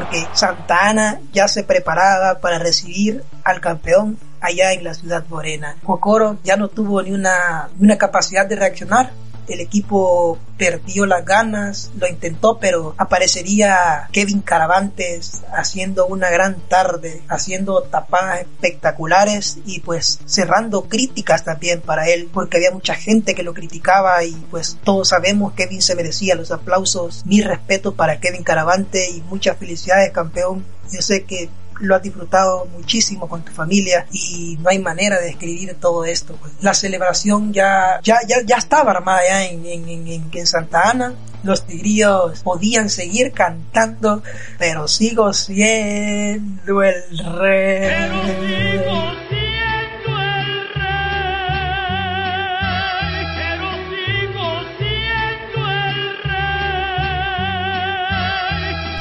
Porque 0.06 0.26
Santa 0.32 0.88
Ana 0.88 1.20
ya 1.32 1.48
se 1.48 1.64
preparaba 1.64 2.40
para 2.40 2.58
recibir 2.58 3.24
al 3.44 3.60
campeón 3.60 4.18
allá 4.40 4.72
en 4.72 4.84
la 4.84 4.94
ciudad 4.94 5.24
morena. 5.28 5.76
Cocoro 5.82 6.38
ya 6.44 6.56
no 6.56 6.68
tuvo 6.68 7.02
ni 7.02 7.12
una, 7.12 7.68
una 7.80 7.98
capacidad 7.98 8.46
de 8.46 8.56
reaccionar 8.56 9.10
el 9.48 9.60
equipo 9.60 10.38
perdió 10.58 11.06
las 11.06 11.24
ganas, 11.24 11.90
lo 11.96 12.08
intentó, 12.08 12.58
pero 12.58 12.94
aparecería 12.96 14.08
Kevin 14.12 14.40
Caravantes 14.40 15.42
haciendo 15.52 16.06
una 16.06 16.30
gran 16.30 16.60
tarde, 16.68 17.22
haciendo 17.28 17.82
tapadas 17.82 18.40
espectaculares 18.40 19.58
y 19.66 19.80
pues 19.80 20.20
cerrando 20.24 20.88
críticas 20.88 21.44
también 21.44 21.80
para 21.80 22.08
él, 22.08 22.28
porque 22.32 22.56
había 22.56 22.70
mucha 22.70 22.94
gente 22.94 23.34
que 23.34 23.42
lo 23.42 23.54
criticaba 23.54 24.24
y 24.24 24.32
pues 24.50 24.78
todos 24.82 25.08
sabemos 25.08 25.52
Kevin 25.52 25.82
se 25.82 25.94
merecía 25.94 26.34
los 26.34 26.50
aplausos, 26.50 27.22
mi 27.26 27.42
respeto 27.42 27.94
para 27.94 28.18
Kevin 28.18 28.42
Caravante 28.42 29.10
y 29.10 29.20
muchas 29.22 29.56
felicidades 29.58 30.12
campeón. 30.12 30.64
Yo 30.92 31.02
sé 31.02 31.24
que 31.24 31.48
lo 31.80 31.94
has 31.94 32.02
disfrutado 32.02 32.66
muchísimo 32.66 33.28
con 33.28 33.42
tu 33.42 33.52
familia 33.52 34.06
y 34.12 34.58
no 34.60 34.70
hay 34.70 34.78
manera 34.78 35.18
de 35.18 35.26
describir 35.26 35.76
todo 35.80 36.04
esto. 36.04 36.36
Pues. 36.40 36.52
La 36.60 36.74
celebración 36.74 37.52
ya, 37.52 38.00
ya, 38.02 38.18
ya, 38.26 38.36
ya 38.44 38.56
estaba 38.56 38.92
armada 38.92 39.20
ya 39.26 39.44
en, 39.44 39.66
en, 39.66 39.88
en, 39.88 40.30
en 40.32 40.46
Santa 40.46 40.90
Ana. 40.90 41.14
Los 41.42 41.66
tigríos 41.66 42.40
podían 42.40 42.90
seguir 42.90 43.32
cantando, 43.32 44.22
pero 44.58 44.88
sigo 44.88 45.32
siendo 45.32 46.82
el 46.82 47.18
rey. 47.38 48.85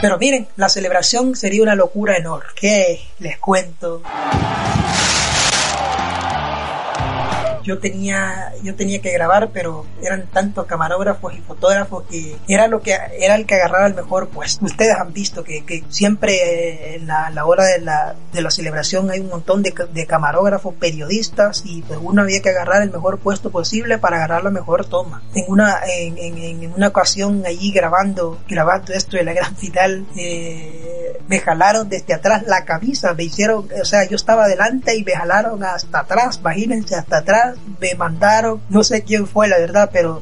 Pero 0.05 0.19
miren, 0.19 0.47
la 0.55 0.69
celebración 0.69 1.35
sería 1.35 1.63
una 1.63 1.73
locura 1.73 2.15
enorme. 2.15 2.51
¿Qué 2.55 3.01
les 3.17 3.39
cuento? 3.39 4.03
Yo 7.65 7.79
tenía, 7.79 8.53
yo 8.63 8.75
tenía 8.75 9.01
que 9.01 9.11
grabar, 9.11 9.49
pero 9.51 9.85
eran 10.01 10.27
tantos 10.27 10.65
camarógrafos 10.65 11.33
y 11.33 11.39
fotógrafos 11.39 12.03
que 12.09 12.37
era 12.47 12.67
lo 12.67 12.81
que 12.81 12.95
era 13.19 13.35
el 13.35 13.45
que 13.45 13.55
agarraba 13.55 13.87
el 13.87 13.95
mejor 13.95 14.29
pues 14.29 14.59
Ustedes 14.61 14.95
han 14.97 15.13
visto 15.13 15.43
que, 15.43 15.65
que 15.65 15.83
siempre 15.89 16.95
en 16.95 17.07
la, 17.07 17.29
la, 17.29 17.45
hora 17.45 17.65
de 17.65 17.79
la, 17.79 18.15
de 18.31 18.41
la 18.41 18.51
celebración 18.51 19.09
hay 19.09 19.19
un 19.19 19.29
montón 19.29 19.63
de, 19.63 19.73
de 19.93 20.05
camarógrafos, 20.05 20.73
periodistas 20.75 21.63
y 21.65 21.81
pues 21.81 21.99
uno 22.01 22.21
había 22.21 22.41
que 22.41 22.49
agarrar 22.49 22.83
el 22.83 22.91
mejor 22.91 23.19
puesto 23.19 23.49
posible 23.49 23.97
para 23.97 24.17
agarrar 24.17 24.43
la 24.43 24.51
mejor 24.51 24.85
toma. 24.85 25.23
En 25.33 25.45
una, 25.47 25.79
en, 25.85 26.17
en, 26.17 26.63
en 26.63 26.73
una 26.73 26.87
ocasión 26.87 27.43
allí 27.45 27.71
grabando, 27.71 28.39
grabando 28.47 28.93
esto 28.93 29.17
de 29.17 29.23
la 29.23 29.33
gran 29.33 29.55
final, 29.55 30.05
eh, 30.15 31.19
me 31.27 31.39
jalaron 31.39 31.89
desde 31.89 32.13
atrás 32.13 32.43
la 32.45 32.65
camisa, 32.65 33.13
me 33.13 33.23
hicieron, 33.23 33.67
o 33.81 33.85
sea, 33.85 34.07
yo 34.07 34.15
estaba 34.15 34.45
adelante 34.45 34.95
y 34.95 35.03
me 35.03 35.13
jalaron 35.13 35.63
hasta 35.63 35.99
atrás, 35.99 36.37
imagínense, 36.39 36.95
hasta 36.95 37.17
atrás, 37.17 37.54
me 37.79 37.95
mandaron, 37.95 38.61
no 38.69 38.83
sé 38.83 39.03
quién 39.03 39.27
fue 39.27 39.47
la 39.47 39.57
verdad, 39.57 39.89
pero 39.91 40.21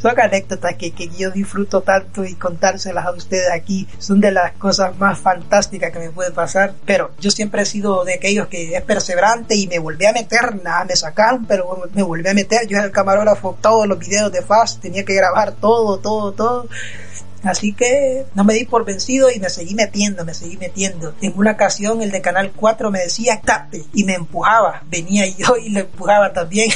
son 0.00 0.18
anécdotas 0.18 0.76
que, 0.76 0.92
que, 0.92 1.08
yo 1.08 1.30
disfruto 1.30 1.80
tanto 1.82 2.24
y 2.24 2.34
contárselas 2.34 3.06
a 3.06 3.10
ustedes 3.12 3.50
aquí 3.50 3.88
son 3.98 4.20
de 4.20 4.30
las 4.30 4.52
cosas 4.52 4.96
más 4.98 5.18
fantásticas 5.18 5.92
que 5.92 5.98
me 5.98 6.10
puede 6.10 6.30
pasar. 6.30 6.74
Pero 6.84 7.10
yo 7.18 7.30
siempre 7.30 7.62
he 7.62 7.66
sido 7.66 8.04
de 8.04 8.14
aquellos 8.14 8.48
que 8.48 8.74
es 8.74 8.82
perseverante 8.82 9.56
y 9.56 9.66
me 9.66 9.78
volví 9.78 10.06
a 10.06 10.12
meter, 10.12 10.62
nada, 10.62 10.84
me 10.84 10.96
sacaron, 10.96 11.46
pero 11.46 11.88
me 11.92 12.02
volví 12.02 12.28
a 12.28 12.34
meter. 12.34 12.66
Yo 12.66 12.78
era 12.78 12.86
el 12.86 12.92
camarógrafo, 12.92 13.58
todos 13.60 13.86
los 13.86 13.98
videos 13.98 14.32
de 14.32 14.42
Fast, 14.42 14.80
tenía 14.80 15.04
que 15.04 15.14
grabar 15.14 15.52
todo, 15.52 15.98
todo, 15.98 16.32
todo. 16.32 16.68
Así 17.44 17.72
que 17.72 18.26
no 18.34 18.44
me 18.44 18.54
di 18.54 18.64
por 18.64 18.84
vencido 18.84 19.30
y 19.30 19.38
me 19.38 19.48
seguí 19.48 19.74
metiendo, 19.74 20.24
me 20.24 20.34
seguí 20.34 20.56
metiendo. 20.56 21.14
En 21.20 21.32
una 21.36 21.52
ocasión 21.52 22.02
el 22.02 22.10
de 22.10 22.20
Canal 22.20 22.52
4 22.54 22.90
me 22.90 23.00
decía 23.00 23.40
tape 23.44 23.84
y 23.94 24.04
me 24.04 24.14
empujaba. 24.14 24.82
Venía 24.90 25.26
yo 25.26 25.56
y 25.56 25.70
le 25.70 25.80
empujaba 25.80 26.32
también. 26.32 26.70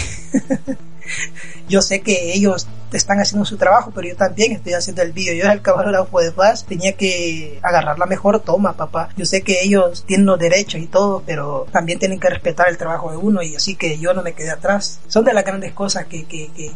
yo 1.69 1.83
sé 1.83 2.01
que 2.01 2.33
ellos 2.33 2.69
están 2.97 3.21
haciendo 3.21 3.45
su 3.45 3.57
trabajo, 3.57 3.93
pero 3.95 4.09
yo 4.09 4.17
también 4.17 4.53
estoy 4.53 4.75
haciendo 4.75 5.03
el 5.03 5.13
vídeo. 5.13 5.35
Yo 5.35 5.45
era 5.45 5.53
el 5.53 5.63
camarógrafo 5.63 6.21
de 6.21 6.33
Faz, 6.33 6.65
tenía 6.65 6.93
que 6.93 7.59
agarrar 7.63 7.99
la 7.99 8.07
mejor 8.07 8.41
toma, 8.41 8.75
papá. 8.75 9.09
Yo 9.17 9.25
sé 9.25 9.43
que 9.43 9.63
ellos 9.63 10.05
tienen 10.07 10.27
los 10.27 10.39
derechos 10.39 10.81
y 10.81 10.87
todo, 10.87 11.23
pero 11.27 11.67
también 11.73 11.99
tienen 11.99 12.21
que 12.21 12.29
respetar 12.29 12.69
el 12.69 12.79
trabajo 12.79 13.11
de 13.11 13.17
uno 13.17 13.43
y 13.43 13.57
así 13.57 13.77
que 13.77 13.99
yo 13.99 14.15
no 14.15 14.23
me 14.23 14.33
quedé 14.33 14.51
atrás. 14.51 15.01
Son 15.09 15.25
de 15.25 15.33
las 15.33 15.45
grandes 15.45 15.73
cosas 15.73 16.07
que, 16.07 16.25
que, 16.25 16.51
que 16.53 16.73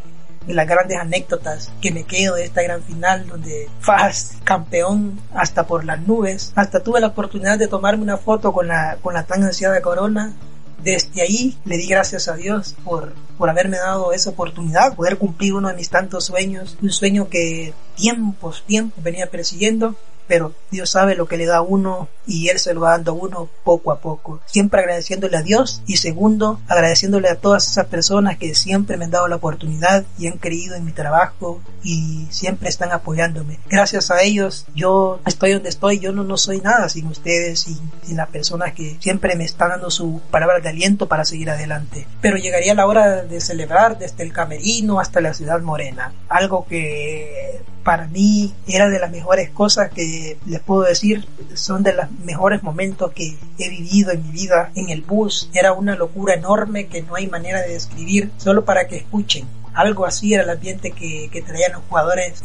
de 0.46 0.54
las 0.54 0.66
grandes 0.66 0.98
anécdotas 0.98 1.72
que 1.80 1.90
me 1.90 2.04
quedo 2.04 2.36
de 2.36 2.44
esta 2.44 2.62
gran 2.62 2.82
final 2.82 3.26
donde 3.26 3.68
Faz 3.80 4.36
campeón 4.44 5.20
hasta 5.34 5.66
por 5.66 5.84
las 5.84 6.00
nubes 6.00 6.52
hasta 6.54 6.80
tuve 6.80 7.00
la 7.00 7.08
oportunidad 7.08 7.58
de 7.58 7.68
tomarme 7.68 8.04
una 8.04 8.16
foto 8.16 8.52
con 8.52 8.68
la 8.68 8.96
con 9.02 9.14
la 9.14 9.24
tan 9.24 9.42
ansiada 9.42 9.80
corona 9.82 10.34
desde 10.82 11.22
ahí 11.22 11.56
le 11.64 11.76
di 11.76 11.86
gracias 11.86 12.28
a 12.28 12.36
Dios 12.36 12.74
por, 12.84 13.14
por 13.38 13.50
haberme 13.50 13.78
dado 13.78 14.12
esa 14.12 14.30
oportunidad, 14.30 14.94
poder 14.94 15.18
cumplir 15.18 15.54
uno 15.54 15.68
de 15.68 15.74
mis 15.74 15.90
tantos 15.90 16.26
sueños, 16.26 16.76
un 16.82 16.90
sueño 16.90 17.28
que 17.28 17.74
tiempos, 17.96 18.64
tiempos 18.66 19.02
venía 19.02 19.30
persiguiendo 19.30 19.96
pero 20.26 20.52
Dios 20.70 20.90
sabe 20.90 21.14
lo 21.14 21.26
que 21.26 21.36
le 21.36 21.46
da 21.46 21.58
a 21.58 21.62
uno 21.62 22.08
y 22.26 22.48
Él 22.48 22.58
se 22.58 22.74
lo 22.74 22.80
va 22.80 22.92
dando 22.92 23.12
a 23.12 23.14
uno 23.14 23.48
poco 23.64 23.92
a 23.92 24.00
poco. 24.00 24.40
Siempre 24.46 24.80
agradeciéndole 24.80 25.36
a 25.36 25.42
Dios 25.42 25.82
y 25.86 25.98
segundo, 25.98 26.60
agradeciéndole 26.68 27.28
a 27.28 27.36
todas 27.36 27.68
esas 27.68 27.86
personas 27.86 28.36
que 28.38 28.54
siempre 28.54 28.96
me 28.96 29.04
han 29.04 29.10
dado 29.10 29.28
la 29.28 29.36
oportunidad 29.36 30.04
y 30.18 30.26
han 30.26 30.38
creído 30.38 30.74
en 30.74 30.84
mi 30.84 30.92
trabajo 30.92 31.60
y 31.82 32.26
siempre 32.30 32.68
están 32.68 32.92
apoyándome. 32.92 33.60
Gracias 33.68 34.10
a 34.10 34.22
ellos 34.22 34.66
yo 34.74 35.20
estoy 35.26 35.52
donde 35.52 35.68
estoy, 35.68 35.98
yo 36.00 36.12
no, 36.12 36.24
no 36.24 36.36
soy 36.36 36.60
nada 36.60 36.88
sin 36.88 37.06
ustedes 37.06 37.68
y 37.68 37.78
sin 38.04 38.16
las 38.16 38.28
personas 38.28 38.72
que 38.72 38.96
siempre 39.00 39.36
me 39.36 39.44
están 39.44 39.70
dando 39.70 39.90
su 39.90 40.20
palabra 40.30 40.60
de 40.60 40.68
aliento 40.68 41.06
para 41.08 41.24
seguir 41.24 41.50
adelante. 41.50 42.06
Pero 42.20 42.36
llegaría 42.36 42.74
la 42.74 42.86
hora 42.86 43.22
de 43.22 43.40
celebrar 43.40 43.98
desde 43.98 44.24
el 44.24 44.32
camerino 44.32 45.00
hasta 45.00 45.20
la 45.20 45.34
ciudad 45.34 45.60
morena, 45.60 46.12
algo 46.28 46.66
que 46.66 47.60
para 47.86 48.08
mí 48.08 48.52
era 48.66 48.88
de 48.88 48.98
las 48.98 49.12
mejores 49.12 49.50
cosas 49.50 49.92
que 49.92 50.02
les 50.46 50.60
puedo 50.60 50.82
decir, 50.82 51.26
son 51.54 51.82
de 51.82 51.94
los 51.94 52.10
mejores 52.10 52.62
momentos 52.62 53.12
que 53.12 53.36
he 53.58 53.68
vivido 53.68 54.12
en 54.12 54.22
mi 54.22 54.32
vida 54.32 54.70
en 54.74 54.90
el 54.90 55.02
bus. 55.02 55.50
Era 55.54 55.72
una 55.72 55.96
locura 55.96 56.34
enorme 56.34 56.86
que 56.86 57.02
no 57.02 57.14
hay 57.14 57.26
manera 57.26 57.60
de 57.62 57.72
describir, 57.72 58.30
solo 58.36 58.64
para 58.64 58.86
que 58.86 58.96
escuchen. 58.96 59.46
Algo 59.74 60.06
así 60.06 60.32
era 60.32 60.42
el 60.42 60.50
ambiente 60.50 60.92
que, 60.92 61.44
traían 61.46 61.72
los 61.72 61.82
jugadores 61.88 62.42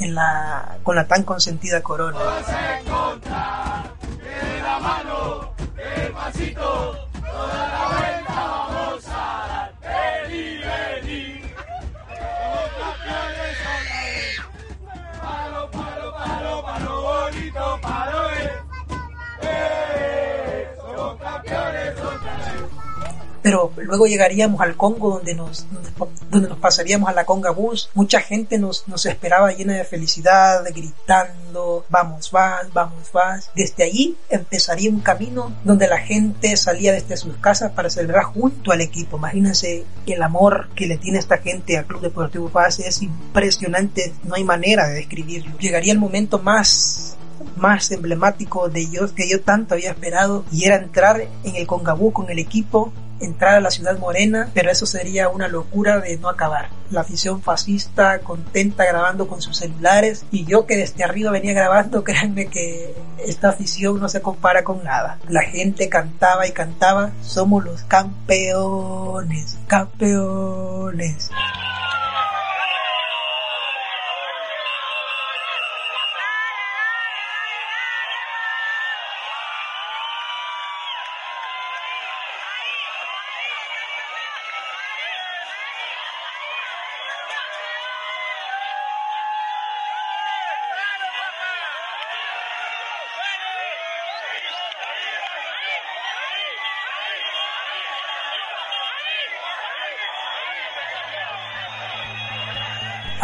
con 0.84 0.96
la 0.96 1.08
tan 1.08 1.24
consentida 1.24 1.82
corona. 1.82 2.20
Pero 23.52 23.74
luego 23.88 24.08
llegaríamos 24.08 24.62
al 24.62 24.78
Congo 24.78 25.16
donde 25.16 25.36
nos, 25.36 25.66
donde 26.30 26.48
nos 26.48 26.58
pasaríamos 26.58 27.10
a 27.10 27.14
la 27.14 27.26
Conga 27.26 27.52
Bus, 27.52 27.90
mucha 27.94 28.22
gente 28.22 28.58
nos, 28.58 28.88
nos 28.88 29.06
esperaba 29.06 29.52
llena 29.52 29.74
de 29.74 29.84
felicidad, 29.84 30.64
gritando, 30.74 31.86
vamos, 31.90 32.32
vas, 32.32 32.72
vamos, 32.72 33.12
vas. 33.12 33.52
Desde 33.54 33.84
allí 33.84 34.16
empezaría 34.30 34.90
un 34.90 35.02
camino 35.02 35.54
donde 35.66 35.88
la 35.88 35.98
gente 35.98 36.56
salía 36.56 36.94
desde 36.94 37.18
sus 37.18 37.36
casas 37.38 37.74
para 37.74 37.90
celebrar 37.90 38.24
junto 38.24 38.72
al 38.72 38.80
equipo. 38.80 39.18
Imagínense 39.18 39.84
el 40.06 40.24
amor 40.24 40.70
que 40.74 40.88
le 40.88 40.98
tiene 40.98 41.20
esta 41.20 41.38
gente 41.38 41.78
al 41.78 41.86
Club 41.86 42.02
Deportivo 42.02 42.48
Paz, 42.50 42.80
es 42.80 43.02
impresionante, 43.02 44.14
no 44.24 44.36
hay 44.36 44.46
manera 44.46 44.88
de 44.88 44.96
describirlo. 44.96 45.58
Llegaría 45.58 45.92
el 45.92 46.00
momento 46.00 46.40
más 46.40 47.18
más 47.58 47.92
emblemático 47.92 48.70
de 48.70 48.82
ellos 48.82 49.12
que 49.14 49.28
yo 49.28 49.42
tanto 49.42 49.74
había 49.74 49.92
esperado 49.92 50.46
y 50.52 50.66
era 50.66 50.78
entrar 50.78 51.28
en 51.44 51.56
el 51.56 51.68
Congabú 51.68 52.14
con 52.14 52.30
el 52.30 52.40
equipo 52.40 52.94
entrar 53.22 53.56
a 53.56 53.62
la 53.62 53.72
ciudad 53.72 53.98
morena, 53.98 54.50
pero 54.54 54.72
eso 54.72 54.86
sería 54.86 55.30
una 55.30 55.48
locura 55.48 56.00
de 56.00 56.18
no 56.18 56.30
acabar. 56.30 56.70
La 56.90 57.02
afición 57.02 57.42
fascista 57.42 58.20
contenta 58.20 58.86
grabando 58.86 59.28
con 59.28 59.42
sus 59.42 59.58
celulares 59.58 60.26
y 60.32 60.46
yo 60.46 60.66
que 60.66 60.78
desde 60.78 61.04
arriba 61.04 61.32
venía 61.32 61.54
grabando, 61.54 62.04
créanme 62.06 62.48
que 62.48 62.94
esta 63.26 63.50
afición 63.50 64.00
no 64.00 64.10
se 64.10 64.22
compara 64.22 64.64
con 64.64 64.84
nada. 64.84 65.20
La 65.28 65.42
gente 65.42 65.90
cantaba 65.90 66.48
y 66.48 66.52
cantaba, 66.52 67.12
somos 67.22 67.64
los 67.64 67.84
campeones, 67.84 69.58
campeones. 69.68 71.30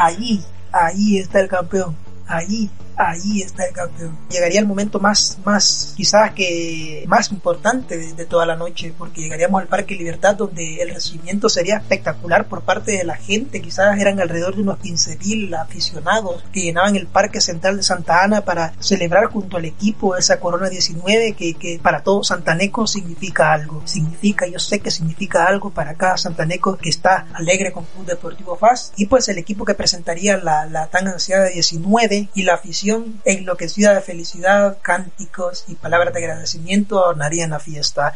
Allí, 0.07 0.41
ahí 0.71 1.17
está 1.17 1.41
el 1.41 1.49
campeón. 1.49 1.93
Allí 2.27 2.69
ahí 2.97 3.41
está 3.41 3.65
el 3.65 3.73
campeón. 3.73 4.17
Llegaría 4.29 4.59
el 4.59 4.65
momento 4.65 4.99
más, 4.99 5.37
más, 5.45 5.93
quizás 5.95 6.33
que 6.33 7.03
más 7.07 7.31
importante 7.31 7.97
de, 7.97 8.25
toda 8.25 8.45
la 8.45 8.55
noche, 8.55 8.93
porque 8.97 9.21
llegaríamos 9.21 9.61
al 9.61 9.67
Parque 9.67 9.95
Libertad, 9.95 10.35
donde 10.35 10.81
el 10.81 10.93
recibimiento 10.93 11.47
sería 11.47 11.77
espectacular 11.77 12.47
por 12.47 12.63
parte 12.63 12.93
de 12.93 13.03
la 13.03 13.15
gente. 13.15 13.61
Quizás 13.61 13.97
eran 13.99 14.19
alrededor 14.19 14.55
de 14.55 14.63
unos 14.63 14.79
15.000 14.79 15.55
aficionados 15.61 16.43
que 16.51 16.61
llenaban 16.61 16.95
el 16.95 17.07
Parque 17.07 17.39
Central 17.39 17.77
de 17.77 17.83
Santa 17.83 18.23
Ana 18.23 18.41
para 18.41 18.73
celebrar 18.79 19.27
junto 19.27 19.57
al 19.57 19.65
equipo 19.65 20.17
esa 20.17 20.39
Corona 20.39 20.69
19 20.69 21.33
que, 21.33 21.53
que 21.53 21.79
para 21.81 22.03
todos 22.03 22.27
santanecos 22.27 22.91
significa 22.91 23.53
algo. 23.53 23.81
Significa, 23.85 24.47
yo 24.47 24.59
sé 24.59 24.79
que 24.79 24.91
significa 24.91 25.45
algo 25.45 25.69
para 25.69 25.93
cada 25.93 26.17
santaneco 26.17 26.77
que 26.77 26.89
está 26.89 27.27
alegre 27.33 27.71
con 27.71 27.85
Club 27.85 28.05
Deportivo 28.05 28.55
FAS. 28.55 28.91
Y 28.97 29.05
pues 29.05 29.29
el 29.29 29.37
equipo 29.37 29.63
que 29.63 29.75
presentaría 29.75 30.37
la, 30.37 30.65
la 30.65 30.87
tan 30.87 31.07
ansiada 31.07 31.45
19 31.45 32.29
y 32.33 32.43
la 32.43 32.55
afición 32.55 32.86
enloquecida 33.25 33.93
de 33.93 34.01
felicidad, 34.01 34.77
cánticos 34.81 35.65
y 35.67 35.75
palabras 35.75 36.13
de 36.13 36.19
agradecimiento 36.19 36.99
adornarían 36.99 37.51
la 37.51 37.59
fiesta. 37.59 38.13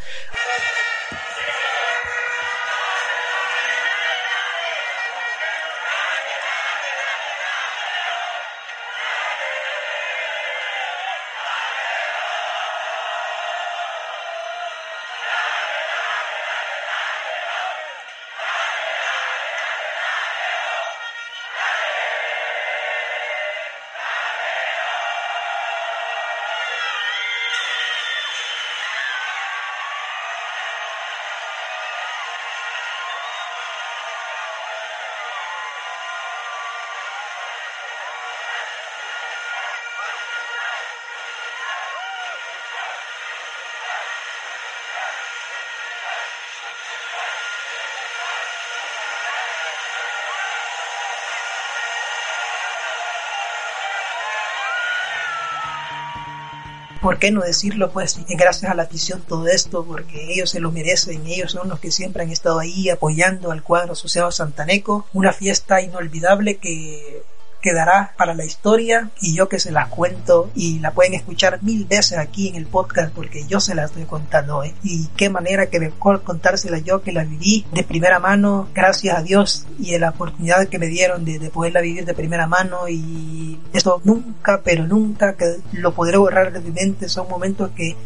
¿Por 57.02 57.18
qué 57.18 57.32
no 57.32 57.42
decirlo? 57.42 57.90
Pues 57.90 58.16
gracias 58.28 58.70
a 58.70 58.74
la 58.74 58.84
afición 58.84 59.20
todo 59.26 59.48
esto, 59.48 59.84
porque 59.84 60.32
ellos 60.32 60.50
se 60.50 60.60
lo 60.60 60.70
merecen, 60.70 61.26
ellos 61.26 61.52
son 61.52 61.68
los 61.68 61.80
que 61.80 61.90
siempre 61.90 62.22
han 62.22 62.30
estado 62.30 62.60
ahí 62.60 62.88
apoyando 62.88 63.50
al 63.50 63.62
cuadro 63.62 63.92
asociado 63.92 64.30
Santaneco, 64.30 65.06
una 65.12 65.32
fiesta 65.32 65.82
inolvidable 65.82 66.56
que 66.56 67.11
quedará 67.62 68.12
para 68.18 68.34
la 68.34 68.44
historia 68.44 69.08
y 69.20 69.34
yo 69.34 69.48
que 69.48 69.60
se 69.60 69.70
la 69.70 69.86
cuento 69.86 70.50
y 70.54 70.80
la 70.80 70.90
pueden 70.90 71.14
escuchar 71.14 71.62
mil 71.62 71.86
veces 71.86 72.18
aquí 72.18 72.48
en 72.48 72.56
el 72.56 72.66
podcast 72.66 73.14
porque 73.14 73.46
yo 73.46 73.60
se 73.60 73.74
la 73.74 73.84
estoy 73.84 74.04
contando 74.04 74.58
hoy. 74.58 74.74
Y 74.82 75.06
qué 75.16 75.30
manera 75.30 75.66
que 75.66 75.80
mejor 75.80 76.22
contársela 76.22 76.78
yo 76.78 77.02
que 77.02 77.12
la 77.12 77.24
viví 77.24 77.64
de 77.72 77.84
primera 77.84 78.18
mano, 78.18 78.68
gracias 78.74 79.16
a 79.16 79.22
Dios 79.22 79.66
y 79.78 79.94
a 79.94 80.00
la 80.00 80.10
oportunidad 80.10 80.68
que 80.68 80.78
me 80.78 80.88
dieron 80.88 81.24
de, 81.24 81.38
de 81.38 81.50
poderla 81.50 81.80
vivir 81.80 82.04
de 82.04 82.14
primera 82.14 82.46
mano 82.46 82.88
y 82.88 83.60
esto 83.72 84.00
nunca, 84.04 84.60
pero 84.62 84.86
nunca 84.86 85.34
que 85.34 85.56
lo 85.72 85.94
podré 85.94 86.16
borrar 86.16 86.52
de 86.52 86.60
mi 86.60 86.72
mente. 86.72 87.08
Son 87.08 87.28
momentos 87.28 87.70
que 87.76 87.96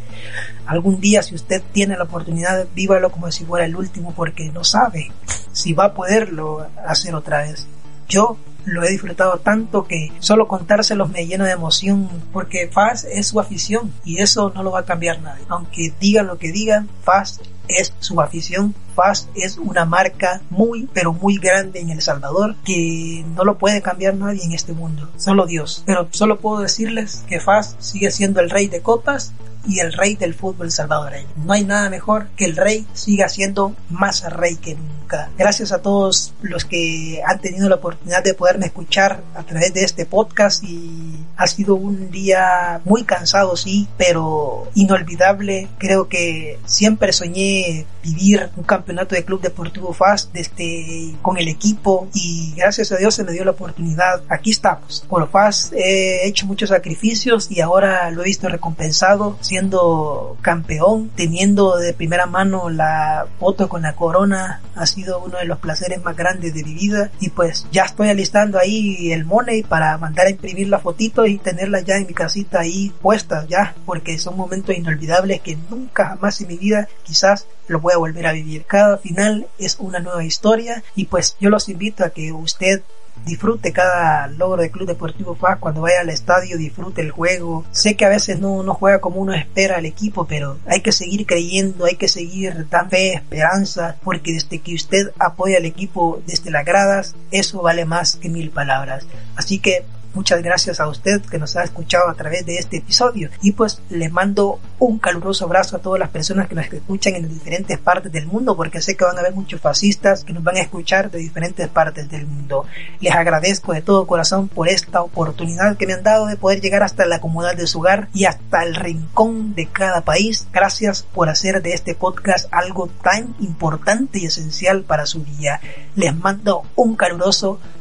algún 0.66 1.00
día 1.00 1.22
si 1.22 1.34
usted 1.34 1.62
tiene 1.72 1.96
la 1.96 2.04
oportunidad, 2.04 2.66
vívalo 2.74 3.10
como 3.10 3.32
si 3.32 3.44
fuera 3.44 3.64
el 3.64 3.74
último 3.74 4.12
porque 4.14 4.50
no 4.52 4.64
sabe 4.64 5.10
si 5.52 5.72
va 5.72 5.86
a 5.86 5.94
poderlo 5.94 6.66
hacer 6.86 7.14
otra 7.14 7.38
vez. 7.38 7.66
Yo 8.08 8.36
lo 8.66 8.84
he 8.84 8.90
disfrutado 8.90 9.38
tanto 9.38 9.84
que 9.84 10.12
solo 10.18 10.46
contárselos 10.48 11.08
me 11.10 11.26
llena 11.26 11.46
de 11.46 11.52
emoción 11.52 12.08
porque 12.32 12.68
Faz 12.68 13.04
es 13.04 13.28
su 13.28 13.40
afición 13.40 13.92
y 14.04 14.18
eso 14.18 14.52
no 14.54 14.62
lo 14.62 14.72
va 14.72 14.80
a 14.80 14.84
cambiar 14.84 15.22
nadie. 15.22 15.44
Aunque 15.48 15.92
digan 16.00 16.26
lo 16.26 16.38
que 16.38 16.52
digan, 16.52 16.88
Faz 17.02 17.40
es 17.68 17.94
su 18.00 18.20
afición. 18.20 18.74
Faz 18.94 19.28
es 19.34 19.58
una 19.58 19.84
marca 19.84 20.40
muy, 20.50 20.88
pero 20.92 21.12
muy 21.12 21.38
grande 21.38 21.80
en 21.80 21.90
El 21.90 22.00
Salvador 22.00 22.56
que 22.64 23.24
no 23.34 23.44
lo 23.44 23.58
puede 23.58 23.82
cambiar 23.82 24.14
nadie 24.14 24.42
en 24.42 24.52
este 24.52 24.72
mundo, 24.72 25.10
solo 25.16 25.46
Dios. 25.46 25.82
Pero 25.86 26.08
solo 26.10 26.38
puedo 26.38 26.60
decirles 26.60 27.24
que 27.28 27.40
Faz 27.40 27.76
sigue 27.78 28.10
siendo 28.10 28.40
el 28.40 28.50
rey 28.50 28.68
de 28.68 28.80
copas 28.80 29.32
y 29.66 29.80
el 29.80 29.92
rey 29.92 30.16
del 30.16 30.34
fútbol 30.34 30.70
salvadoreño. 30.70 31.28
No 31.36 31.52
hay 31.52 31.64
nada 31.64 31.90
mejor 31.90 32.28
que 32.36 32.44
el 32.44 32.56
rey 32.56 32.86
siga 32.92 33.28
siendo 33.28 33.74
más 33.90 34.22
rey 34.32 34.56
que 34.56 34.74
nunca. 34.74 35.30
Gracias 35.38 35.72
a 35.72 35.82
todos 35.82 36.32
los 36.42 36.64
que 36.64 37.22
han 37.26 37.40
tenido 37.40 37.68
la 37.68 37.76
oportunidad 37.76 38.24
de 38.24 38.34
poderme 38.34 38.66
escuchar 38.66 39.22
a 39.34 39.42
través 39.44 39.72
de 39.72 39.84
este 39.84 40.06
podcast 40.06 40.62
y 40.64 41.24
ha 41.36 41.46
sido 41.46 41.74
un 41.74 42.10
día 42.10 42.80
muy 42.84 43.04
cansado, 43.04 43.56
sí, 43.56 43.88
pero 43.96 44.68
inolvidable. 44.74 45.68
Creo 45.78 46.08
que 46.08 46.58
siempre 46.64 47.12
soñé 47.12 47.86
vivir 48.06 48.50
un 48.56 48.64
campeonato 48.64 49.14
de 49.14 49.24
Club 49.24 49.40
Deportivo 49.40 49.92
FAS 49.92 50.30
desde, 50.32 51.14
con 51.22 51.38
el 51.38 51.48
equipo 51.48 52.08
y 52.14 52.54
gracias 52.56 52.92
a 52.92 52.96
Dios 52.96 53.14
se 53.14 53.24
me 53.24 53.32
dio 53.32 53.44
la 53.44 53.50
oportunidad. 53.52 54.22
Aquí 54.28 54.50
estamos. 54.50 55.04
Por 55.08 55.28
FAS 55.28 55.72
he 55.72 56.26
hecho 56.26 56.46
muchos 56.46 56.70
sacrificios 56.70 57.50
y 57.50 57.60
ahora 57.60 58.10
lo 58.10 58.22
he 58.22 58.26
visto 58.26 58.48
recompensado 58.48 59.36
siendo 59.40 60.36
campeón, 60.40 61.10
teniendo 61.14 61.76
de 61.76 61.92
primera 61.92 62.26
mano 62.26 62.70
la 62.70 63.26
foto 63.38 63.68
con 63.68 63.82
la 63.82 63.94
corona. 63.94 64.60
Ha 64.74 64.86
sido 64.86 65.20
uno 65.20 65.38
de 65.38 65.46
los 65.46 65.58
placeres 65.58 66.02
más 66.04 66.16
grandes 66.16 66.54
de 66.54 66.62
mi 66.62 66.74
vida 66.74 67.10
y 67.20 67.30
pues 67.30 67.66
ya 67.72 67.84
estoy 67.84 68.08
alistando 68.08 68.58
ahí 68.58 69.12
el 69.12 69.24
money 69.24 69.62
para 69.62 69.98
mandar 69.98 70.26
a 70.26 70.30
imprimir 70.30 70.68
la 70.68 70.78
fotito 70.78 71.26
y 71.26 71.38
tenerla 71.38 71.80
ya 71.80 71.96
en 71.96 72.06
mi 72.06 72.14
casita 72.14 72.60
ahí 72.60 72.92
puesta 73.00 73.46
ya 73.48 73.74
porque 73.84 74.18
son 74.18 74.36
momentos 74.36 74.76
inolvidables 74.76 75.40
que 75.40 75.56
nunca 75.70 76.08
jamás 76.08 76.40
en 76.40 76.48
mi 76.48 76.56
vida 76.56 76.88
quizás 77.02 77.46
lo 77.68 77.80
voy 77.80 77.92
a 77.94 77.95
volver 77.98 78.26
a 78.26 78.32
vivir. 78.32 78.64
Cada 78.64 78.98
final 78.98 79.46
es 79.58 79.76
una 79.78 80.00
nueva 80.00 80.24
historia 80.24 80.82
y 80.94 81.06
pues 81.06 81.36
yo 81.40 81.50
los 81.50 81.68
invito 81.68 82.04
a 82.04 82.10
que 82.10 82.32
usted 82.32 82.82
disfrute 83.24 83.72
cada 83.72 84.28
logro 84.28 84.62
de 84.62 84.70
Club 84.70 84.86
Deportivo 84.86 85.34
Paz 85.34 85.58
cuando 85.58 85.80
vaya 85.80 86.00
al 86.00 86.10
estadio, 86.10 86.58
disfrute 86.58 87.00
el 87.00 87.10
juego. 87.10 87.64
Sé 87.70 87.96
que 87.96 88.04
a 88.04 88.10
veces 88.10 88.38
no, 88.38 88.62
no 88.62 88.74
juega 88.74 89.00
como 89.00 89.20
uno 89.20 89.34
espera 89.34 89.76
al 89.76 89.86
equipo, 89.86 90.26
pero 90.26 90.58
hay 90.66 90.80
que 90.80 90.92
seguir 90.92 91.26
creyendo, 91.26 91.86
hay 91.86 91.96
que 91.96 92.08
seguir 92.08 92.68
dando 92.68 92.96
esperanza, 92.96 93.96
porque 94.04 94.32
desde 94.32 94.60
que 94.60 94.74
usted 94.74 95.10
apoya 95.18 95.58
al 95.58 95.64
equipo 95.64 96.22
desde 96.26 96.50
las 96.50 96.64
gradas, 96.64 97.14
eso 97.30 97.62
vale 97.62 97.84
más 97.84 98.16
que 98.16 98.28
mil 98.28 98.50
palabras. 98.50 99.06
Así 99.34 99.58
que 99.58 99.84
Muchas 100.16 100.42
gracias 100.42 100.80
a 100.80 100.88
usted 100.88 101.20
que 101.20 101.38
nos 101.38 101.56
ha 101.56 101.62
escuchado 101.62 102.08
a 102.08 102.14
través 102.14 102.46
de 102.46 102.56
este 102.56 102.78
episodio 102.78 103.28
y 103.42 103.52
pues 103.52 103.82
le 103.90 104.08
mando 104.08 104.58
un 104.78 104.98
caluroso 104.98 105.44
abrazo 105.44 105.76
a 105.76 105.80
todas 105.80 106.00
las 106.00 106.08
personas 106.08 106.48
que 106.48 106.54
nos 106.54 106.72
escuchan 106.72 107.16
en 107.16 107.28
diferentes 107.28 107.76
partes 107.76 108.10
del 108.10 108.26
mundo 108.26 108.56
porque 108.56 108.80
sé 108.80 108.96
que 108.96 109.04
van 109.04 109.18
a 109.18 109.20
haber 109.20 109.34
muchos 109.34 109.60
fascistas 109.60 110.24
que 110.24 110.32
nos 110.32 110.42
van 110.42 110.56
a 110.56 110.60
escuchar 110.60 111.10
de 111.10 111.18
diferentes 111.18 111.68
partes 111.68 112.08
del 112.08 112.26
mundo. 112.26 112.64
Les 112.98 113.14
agradezco 113.14 113.74
de 113.74 113.82
todo 113.82 114.06
corazón 114.06 114.48
por 114.48 114.70
esta 114.70 115.02
oportunidad 115.02 115.76
que 115.76 115.86
me 115.86 115.92
han 115.92 116.02
dado 116.02 116.28
de 116.28 116.38
poder 116.38 116.62
llegar 116.62 116.82
hasta 116.82 117.04
la 117.04 117.20
comodidad 117.20 117.54
de 117.54 117.66
su 117.66 117.80
hogar 117.80 118.08
y 118.14 118.24
hasta 118.24 118.62
el 118.62 118.74
rincón 118.74 119.54
de 119.54 119.66
cada 119.66 120.00
país. 120.00 120.48
Gracias 120.50 121.02
por 121.02 121.28
hacer 121.28 121.60
de 121.60 121.74
este 121.74 121.94
podcast 121.94 122.48
algo 122.52 122.88
tan 123.02 123.36
importante 123.38 124.18
y 124.18 124.24
esencial 124.24 124.82
para 124.82 125.04
su 125.04 125.22
día. 125.24 125.60
Les 125.94 126.16
mando 126.16 126.62
un 126.74 126.96
caluroso 126.96 127.36
abrazo 127.46 127.75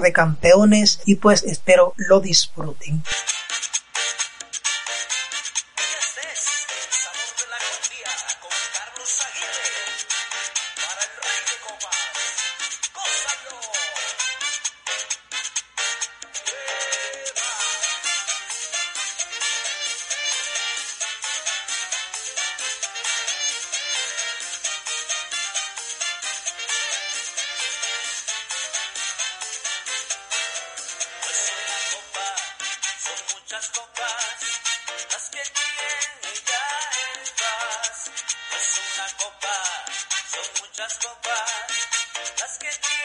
de 0.00 0.12
campeones 0.12 1.00
y 1.06 1.16
pues 1.16 1.42
espero 1.44 1.94
lo 1.96 2.20
disfruten. 2.20 3.02
Let's 42.50 42.58
get 42.58 42.82
deep. 42.82 42.99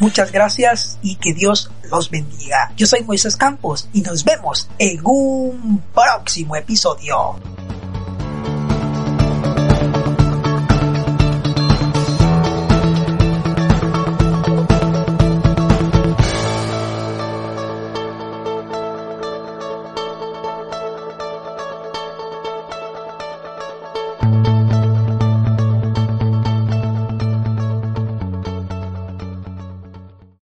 Muchas 0.00 0.32
gracias 0.32 0.98
y 1.02 1.16
que 1.16 1.32
Dios 1.32 1.70
los 1.90 2.10
bendiga. 2.10 2.72
Yo 2.76 2.86
soy 2.86 3.02
Moisés 3.04 3.36
Campos 3.36 3.88
y 3.92 4.02
nos 4.02 4.24
vemos 4.24 4.68
en 4.78 5.00
un 5.04 5.82
próximo 5.94 6.56
episodio. 6.56 7.36